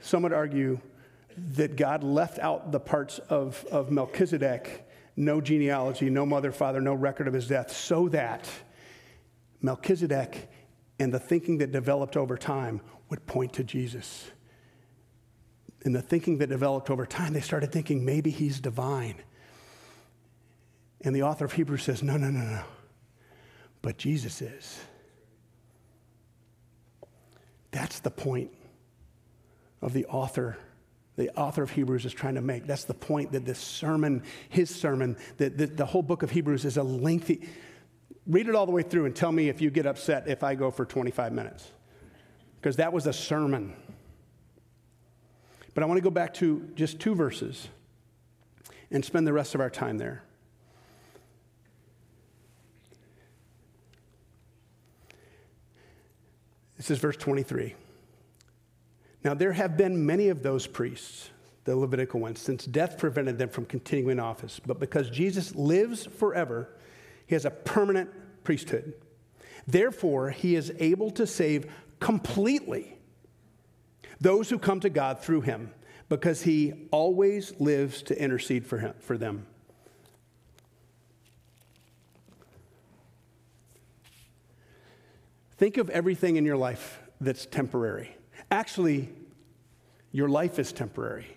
Some 0.02 0.22
would 0.24 0.34
argue 0.34 0.80
that 1.56 1.76
God 1.76 2.04
left 2.04 2.40
out 2.40 2.72
the 2.72 2.80
parts 2.80 3.20
of, 3.30 3.66
of 3.72 3.92
Melchizedek 3.92 4.86
no 5.20 5.42
genealogy, 5.42 6.10
no 6.10 6.26
mother, 6.26 6.52
father, 6.52 6.80
no 6.80 6.94
record 6.94 7.28
of 7.28 7.34
his 7.34 7.48
death, 7.48 7.76
so 7.76 8.08
that 8.08 8.50
Melchizedek 9.62 10.50
and 10.98 11.14
the 11.14 11.20
thinking 11.20 11.58
that 11.58 11.74
developed 11.74 12.16
over 12.16 12.38
time 12.38 12.80
would 13.10 13.26
point 13.28 13.52
to 13.54 13.64
Jesus. 13.64 14.32
And 15.84 15.94
the 15.94 16.02
thinking 16.02 16.38
that 16.38 16.48
developed 16.48 16.90
over 16.90 17.06
time, 17.06 17.34
they 17.34 17.42
started 17.42 17.72
thinking 17.72 18.06
maybe 18.06 18.30
he's 18.30 18.62
divine. 18.62 19.16
And 21.02 21.14
the 21.14 21.24
author 21.24 21.46
of 21.46 21.52
Hebrews 21.52 21.84
says, 21.84 22.02
no, 22.02 22.16
no, 22.16 22.30
no, 22.30 22.42
no. 22.42 22.64
But 23.82 23.98
Jesus 23.98 24.42
is. 24.42 24.80
That's 27.72 28.00
the 28.00 28.12
point 28.12 28.52
of 29.82 29.92
the 29.92 30.06
author 30.06 30.58
the 31.20 31.30
author 31.38 31.62
of 31.62 31.70
Hebrews 31.70 32.06
is 32.06 32.14
trying 32.14 32.36
to 32.36 32.42
make. 32.42 32.66
That's 32.66 32.86
the 32.86 32.94
point 32.94 33.34
that 33.34 33.46
this 33.46 33.60
sermon, 33.60 34.24
his 34.48 34.74
sermon, 34.74 35.18
that 35.36 35.58
the, 35.58 35.68
the, 35.68 35.86
whole 35.86 36.02
book 36.02 36.24
of 36.24 36.32
Hebrews 36.32 36.64
is 36.64 36.78
a 36.78 36.84
lengthy, 36.84 37.48
Read 38.26 38.48
it 38.48 38.54
all 38.56 38.66
the 38.68 38.72
way 38.72 38.84
through 38.84 39.06
and 39.06 39.16
tell 39.16 39.32
me 39.32 39.50
if 39.50 39.60
you 39.60 39.72
get 39.72 39.88
upset 39.88 40.28
if 40.28 40.44
I 40.44 40.54
go 40.54 40.70
for 40.70 40.86
25 40.86 41.34
minutes. 41.34 41.72
Because 42.62 42.76
that 42.76 42.94
was 42.94 43.08
a 43.08 43.14
sermon. 43.14 43.76
But 45.74 45.84
I 45.84 45.88
want 45.88 45.98
to 45.98 46.04
go 46.04 46.12
back 46.12 46.36
to 46.36 46.70
just 46.76 47.00
two 47.00 47.16
verses 47.16 47.68
and 48.92 49.04
spend 49.04 49.26
the 49.26 49.34
rest 49.34 49.56
of 49.56 49.62
our 49.62 49.70
time 49.70 49.98
there. 49.98 50.24
This 56.78 56.92
is 56.92 57.00
verse 57.00 57.18
23. 57.18 57.76
Now, 59.24 59.34
there 59.34 59.52
have 59.54 59.76
been 59.76 60.06
many 60.06 60.30
of 60.30 60.44
those 60.44 60.66
priests, 60.66 61.30
the 61.66 61.76
Levitical 61.76 62.20
ones, 62.20 62.40
since 62.40 62.66
death 62.66 62.98
prevented 62.98 63.38
them 63.38 63.50
from 63.50 63.66
continuing 63.66 64.20
office. 64.20 64.60
But 64.66 64.80
because 64.80 65.10
Jesus 65.10 65.56
lives 65.56 66.06
forever, 66.06 66.70
he 67.28 67.36
has 67.36 67.46
a 67.46 67.52
permanent 67.52 68.10
priesthood. 68.44 68.94
Therefore, 69.68 70.32
he 70.32 70.56
is 70.56 70.72
able 70.80 71.12
to 71.12 71.28
save 71.28 71.72
completely 72.00 72.98
those 74.22 74.50
who 74.50 74.58
come 74.58 74.80
to 74.80 74.90
God 74.90 75.20
through 75.20 75.42
him 75.42 75.72
because 76.08 76.42
he 76.42 76.88
always 76.92 77.54
lives 77.60 78.02
to 78.04 78.20
intercede 78.20 78.66
for, 78.66 78.80
him, 78.80 78.94
for 79.00 79.18
them. 79.18 79.46
Think 85.58 85.78
of 85.78 85.90
everything 85.90 86.38
in 86.38 86.46
your 86.46 86.58
life 86.58 87.00
that's 87.20 87.46
temporary. 87.46 88.16
Actually, 88.52 89.10
your 90.12 90.30
life 90.30 90.60
is 90.60 90.72
temporary. 90.72 91.28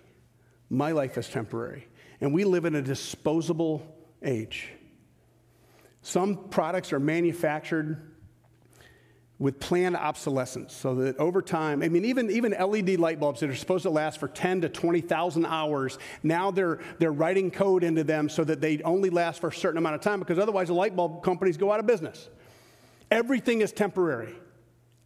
My 0.69 0.91
life 0.91 1.17
is 1.17 1.29
temporary. 1.29 1.87
And 2.21 2.33
we 2.33 2.43
live 2.43 2.65
in 2.65 2.75
a 2.75 2.81
disposable 2.81 3.95
age. 4.23 4.69
Some 6.01 6.49
products 6.49 6.91
are 6.93 6.99
manufactured 6.99 8.13
with 9.39 9.59
planned 9.59 9.97
obsolescence 9.97 10.73
so 10.73 10.95
that 10.95 11.17
over 11.17 11.41
time 11.41 11.81
i 11.81 11.89
mean 11.89 12.05
even, 12.05 12.29
even 12.29 12.51
led 12.51 12.99
light 12.99 13.19
bulbs 13.19 13.39
that 13.39 13.49
are 13.49 13.55
supposed 13.55 13.83
to 13.83 13.89
last 13.89 14.19
for 14.19 14.27
10 14.27 14.61
to 14.61 14.69
20000 14.69 15.45
hours 15.45 15.97
now 16.21 16.51
they're, 16.51 16.79
they're 16.99 17.11
writing 17.11 17.49
code 17.49 17.83
into 17.83 18.03
them 18.03 18.29
so 18.29 18.43
that 18.43 18.61
they 18.61 18.81
only 18.83 19.09
last 19.09 19.41
for 19.41 19.47
a 19.47 19.53
certain 19.53 19.77
amount 19.77 19.95
of 19.95 20.01
time 20.01 20.19
because 20.19 20.37
otherwise 20.37 20.67
the 20.67 20.73
light 20.73 20.95
bulb 20.95 21.23
companies 21.23 21.57
go 21.57 21.71
out 21.71 21.79
of 21.79 21.87
business 21.87 22.29
everything 23.11 23.61
is 23.61 23.71
temporary 23.71 24.33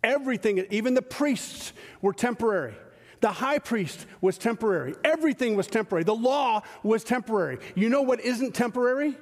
everything 0.03 0.65
even 0.69 0.93
the 0.93 1.01
priests 1.01 1.73
were 2.01 2.13
temporary. 2.13 2.75
The 3.19 3.31
high 3.31 3.59
priest 3.59 4.05
was 4.21 4.37
temporary. 4.37 4.93
Everything 5.03 5.55
was 5.55 5.67
temporary. 5.67 6.03
The 6.03 6.15
law 6.15 6.61
was 6.83 7.03
temporary. 7.03 7.57
You 7.75 7.89
know 7.89 8.03
what 8.03 8.19
isn't 8.21 8.53
temporary? 8.53 9.17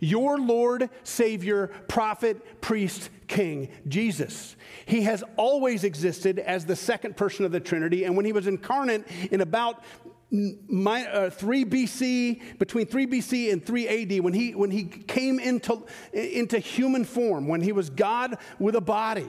Your 0.00 0.38
Lord, 0.38 0.90
Savior, 1.04 1.68
prophet, 1.88 2.60
priest, 2.60 3.10
king, 3.28 3.68
Jesus. 3.88 4.56
He 4.86 5.02
has 5.02 5.22
always 5.36 5.84
existed 5.84 6.38
as 6.38 6.66
the 6.66 6.76
second 6.76 7.16
person 7.16 7.44
of 7.44 7.52
the 7.52 7.60
Trinity, 7.60 8.04
and 8.04 8.16
when 8.16 8.26
he 8.26 8.32
was 8.32 8.46
incarnate 8.46 9.06
in 9.30 9.40
about 9.40 9.82
my, 10.30 11.06
uh, 11.06 11.30
3 11.30 11.64
BC, 11.64 12.58
between 12.58 12.86
3 12.86 13.06
BC 13.06 13.52
and 13.52 13.64
3 13.64 13.88
AD, 13.88 14.20
when 14.20 14.34
he, 14.34 14.54
when 14.54 14.70
he 14.70 14.84
came 14.84 15.38
into, 15.38 15.84
into 16.12 16.58
human 16.58 17.04
form, 17.04 17.46
when 17.46 17.60
he 17.60 17.72
was 17.72 17.88
God 17.88 18.36
with 18.58 18.74
a 18.74 18.80
body, 18.80 19.28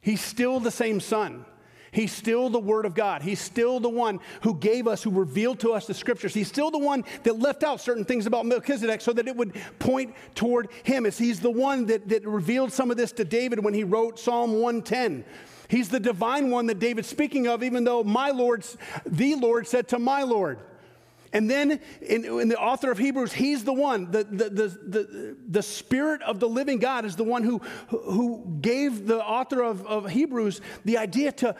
he's 0.00 0.20
still 0.20 0.60
the 0.60 0.70
same 0.70 1.00
Son. 1.00 1.44
He's 1.90 2.12
still 2.12 2.50
the 2.50 2.58
Word 2.58 2.84
of 2.84 2.94
God. 2.94 3.22
He's 3.22 3.40
still 3.40 3.80
the 3.80 3.88
one 3.88 4.20
who 4.42 4.54
gave 4.54 4.86
us, 4.86 5.02
who 5.02 5.10
revealed 5.10 5.60
to 5.60 5.72
us 5.72 5.86
the 5.86 5.94
Scriptures. 5.94 6.34
He's 6.34 6.48
still 6.48 6.70
the 6.70 6.78
one 6.78 7.04
that 7.22 7.38
left 7.38 7.62
out 7.62 7.80
certain 7.80 8.04
things 8.04 8.26
about 8.26 8.46
Melchizedek 8.46 9.00
so 9.00 9.12
that 9.14 9.26
it 9.26 9.36
would 9.36 9.54
point 9.78 10.14
toward 10.34 10.68
him. 10.82 11.06
As 11.06 11.16
he's 11.16 11.40
the 11.40 11.50
one 11.50 11.86
that, 11.86 12.08
that 12.08 12.26
revealed 12.26 12.72
some 12.72 12.90
of 12.90 12.96
this 12.96 13.12
to 13.12 13.24
David 13.24 13.64
when 13.64 13.74
he 13.74 13.84
wrote 13.84 14.18
Psalm 14.18 14.52
110. 14.52 15.24
He's 15.68 15.88
the 15.88 16.00
divine 16.00 16.50
one 16.50 16.66
that 16.66 16.78
David's 16.78 17.08
speaking 17.08 17.46
of, 17.46 17.62
even 17.62 17.84
though 17.84 18.02
my 18.02 18.30
Lord, 18.30 18.64
the 19.06 19.34
Lord 19.34 19.66
said 19.66 19.88
to 19.88 19.98
my 19.98 20.22
Lord. 20.22 20.58
And 21.32 21.50
then 21.50 21.80
in, 22.00 22.24
in, 22.24 22.48
the 22.48 22.58
author 22.58 22.90
of 22.90 22.98
Hebrews, 22.98 23.32
he's 23.32 23.64
the 23.64 23.72
one, 23.72 24.10
the, 24.10 24.24
the, 24.24 24.50
the, 24.50 24.68
the, 24.68 25.36
the 25.48 25.62
Spirit 25.62 26.22
of 26.22 26.40
the 26.40 26.48
living 26.48 26.78
God 26.78 27.04
is 27.04 27.16
the 27.16 27.24
one 27.24 27.42
who, 27.42 27.58
who 27.88 28.58
gave 28.60 29.06
the 29.06 29.22
author 29.22 29.62
of, 29.62 29.86
of 29.86 30.08
Hebrews 30.08 30.60
the 30.84 30.98
idea 30.98 31.32
to 31.32 31.54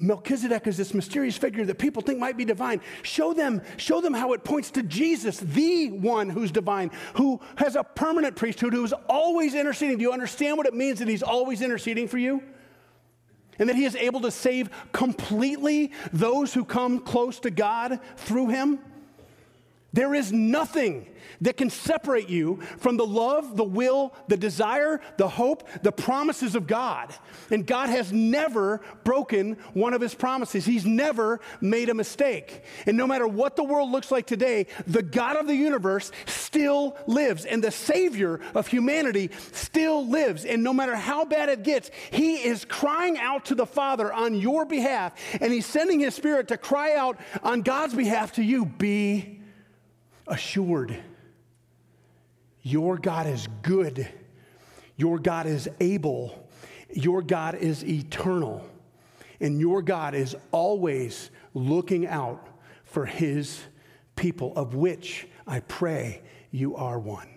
Melchizedek 0.00 0.66
is 0.66 0.78
this 0.78 0.94
mysterious 0.94 1.36
figure 1.36 1.64
that 1.66 1.78
people 1.78 2.00
think 2.00 2.18
might 2.18 2.36
be 2.36 2.46
divine. 2.46 2.80
Show 3.02 3.34
them, 3.34 3.60
show 3.76 4.00
them 4.00 4.14
how 4.14 4.32
it 4.32 4.44
points 4.44 4.70
to 4.72 4.82
Jesus, 4.82 5.38
the 5.38 5.90
one 5.90 6.30
who's 6.30 6.50
divine, 6.50 6.90
who 7.14 7.38
has 7.56 7.76
a 7.76 7.84
permanent 7.84 8.34
priesthood, 8.34 8.72
who's 8.72 8.94
always 9.10 9.54
interceding. 9.54 9.98
Do 9.98 10.02
you 10.02 10.12
understand 10.12 10.56
what 10.56 10.66
it 10.66 10.74
means 10.74 11.00
that 11.00 11.08
he's 11.08 11.22
always 11.22 11.60
interceding 11.60 12.08
for 12.08 12.16
you? 12.16 12.42
And 13.60 13.68
that 13.68 13.76
he 13.76 13.84
is 13.84 13.94
able 13.94 14.20
to 14.22 14.32
save 14.32 14.70
completely 14.90 15.92
those 16.12 16.52
who 16.52 16.64
come 16.64 16.98
close 16.98 17.38
to 17.40 17.50
God 17.50 18.00
through 18.16 18.48
him? 18.48 18.80
There 19.92 20.14
is 20.14 20.32
nothing 20.32 21.06
that 21.40 21.56
can 21.56 21.70
separate 21.70 22.28
you 22.28 22.60
from 22.78 22.96
the 22.96 23.06
love, 23.06 23.56
the 23.56 23.64
will, 23.64 24.14
the 24.28 24.36
desire, 24.36 25.00
the 25.16 25.28
hope, 25.28 25.68
the 25.82 25.92
promises 25.92 26.54
of 26.54 26.66
God. 26.66 27.12
And 27.50 27.66
God 27.66 27.88
has 27.88 28.12
never 28.12 28.80
broken 29.04 29.54
one 29.72 29.94
of 29.94 30.00
his 30.00 30.14
promises. 30.14 30.64
He's 30.64 30.86
never 30.86 31.40
made 31.60 31.88
a 31.88 31.94
mistake. 31.94 32.62
And 32.86 32.96
no 32.96 33.06
matter 33.06 33.26
what 33.26 33.56
the 33.56 33.64
world 33.64 33.90
looks 33.90 34.10
like 34.10 34.26
today, 34.26 34.66
the 34.86 35.02
God 35.02 35.36
of 35.36 35.46
the 35.46 35.54
universe 35.54 36.12
still 36.26 36.96
lives. 37.06 37.44
And 37.44 37.64
the 37.64 37.70
Savior 37.70 38.40
of 38.54 38.66
humanity 38.66 39.30
still 39.52 40.06
lives. 40.06 40.44
And 40.44 40.62
no 40.62 40.72
matter 40.72 40.94
how 40.94 41.24
bad 41.24 41.48
it 41.48 41.62
gets, 41.64 41.90
he 42.10 42.36
is 42.36 42.64
crying 42.64 43.18
out 43.18 43.46
to 43.46 43.54
the 43.54 43.66
Father 43.66 44.12
on 44.12 44.34
your 44.34 44.64
behalf. 44.64 45.14
And 45.40 45.52
he's 45.52 45.66
sending 45.66 46.00
his 46.00 46.14
Spirit 46.14 46.48
to 46.48 46.56
cry 46.56 46.94
out 46.94 47.18
on 47.42 47.62
God's 47.62 47.94
behalf 47.94 48.32
to 48.34 48.42
you. 48.42 48.66
Be 48.66 49.39
assured. 50.30 50.96
Your 52.62 52.96
God 52.96 53.26
is 53.26 53.48
good. 53.62 54.08
Your 54.96 55.18
God 55.18 55.46
is 55.46 55.68
able. 55.80 56.48
Your 56.92 57.22
God 57.22 57.56
is 57.56 57.84
eternal. 57.84 58.64
And 59.40 59.60
your 59.60 59.82
God 59.82 60.14
is 60.14 60.36
always 60.52 61.30
looking 61.54 62.06
out 62.06 62.46
for 62.84 63.06
his 63.06 63.60
people, 64.16 64.52
of 64.56 64.74
which 64.74 65.26
I 65.46 65.60
pray 65.60 66.22
you 66.50 66.76
are 66.76 66.98
one. 66.98 67.28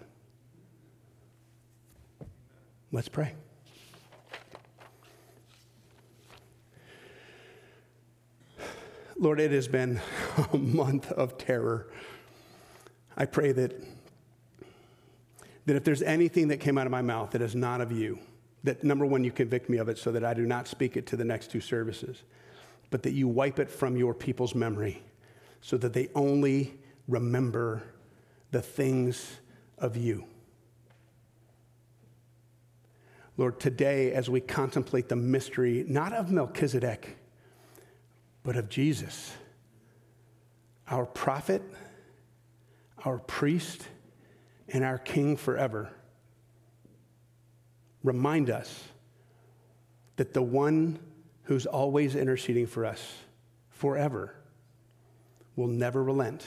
Let's 2.91 3.09
pray. 3.09 3.33
Lord, 9.17 9.39
it 9.39 9.51
has 9.51 9.67
been 9.67 10.01
a 10.53 10.57
month 10.57 11.11
of 11.11 11.37
terror. 11.37 11.87
I 13.15 13.25
pray 13.25 13.51
that, 13.51 13.79
that 15.65 15.75
if 15.75 15.83
there's 15.83 16.01
anything 16.01 16.47
that 16.49 16.57
came 16.57 16.77
out 16.77 16.87
of 16.87 16.91
my 16.91 17.01
mouth 17.01 17.31
that 17.31 17.41
is 17.41 17.55
not 17.55 17.81
of 17.81 17.91
you, 17.91 18.19
that 18.63 18.83
number 18.83 19.05
one, 19.05 19.23
you 19.23 19.31
convict 19.31 19.69
me 19.69 19.77
of 19.77 19.89
it 19.89 19.97
so 19.97 20.11
that 20.11 20.23
I 20.23 20.33
do 20.33 20.45
not 20.45 20.67
speak 20.67 20.97
it 20.97 21.05
to 21.07 21.17
the 21.17 21.25
next 21.25 21.51
two 21.51 21.59
services, 21.59 22.23
but 22.89 23.03
that 23.03 23.13
you 23.13 23.27
wipe 23.27 23.59
it 23.59 23.69
from 23.69 23.97
your 23.97 24.13
people's 24.13 24.55
memory 24.55 25.03
so 25.61 25.77
that 25.77 25.93
they 25.93 26.09
only 26.15 26.73
remember 27.07 27.83
the 28.51 28.61
things 28.61 29.39
of 29.77 29.97
you. 29.97 30.25
Lord, 33.35 33.59
today, 33.59 34.11
as 34.11 34.29
we 34.29 34.41
contemplate 34.41 35.09
the 35.09 35.15
mystery, 35.15 35.83
not 35.87 36.13
of 36.13 36.31
Melchizedek, 36.31 37.17
but 38.43 38.55
of 38.55 38.69
Jesus, 38.69 39.33
our 40.87 41.05
prophet, 41.05 41.63
our 43.05 43.19
priest, 43.19 43.87
and 44.69 44.83
our 44.83 44.97
king 44.97 45.35
forever, 45.35 45.89
remind 48.03 48.49
us 48.49 48.83
that 50.15 50.33
the 50.33 50.41
one 50.41 50.99
who's 51.43 51.65
always 51.65 52.15
interceding 52.15 52.67
for 52.67 52.85
us 52.85 53.15
forever 53.69 54.35
will 55.55 55.67
never 55.67 56.03
relent. 56.03 56.45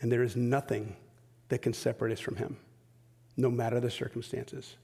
And 0.00 0.12
there 0.12 0.22
is 0.22 0.36
nothing 0.36 0.96
that 1.48 1.62
can 1.62 1.72
separate 1.72 2.12
us 2.12 2.20
from 2.20 2.36
him, 2.36 2.56
no 3.36 3.50
matter 3.50 3.80
the 3.80 3.90
circumstances. 3.90 4.76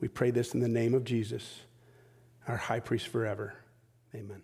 We 0.00 0.08
pray 0.08 0.30
this 0.30 0.54
in 0.54 0.60
the 0.60 0.68
name 0.68 0.94
of 0.94 1.04
Jesus, 1.04 1.60
our 2.48 2.56
high 2.56 2.80
priest 2.80 3.08
forever. 3.08 3.54
Amen. 4.14 4.42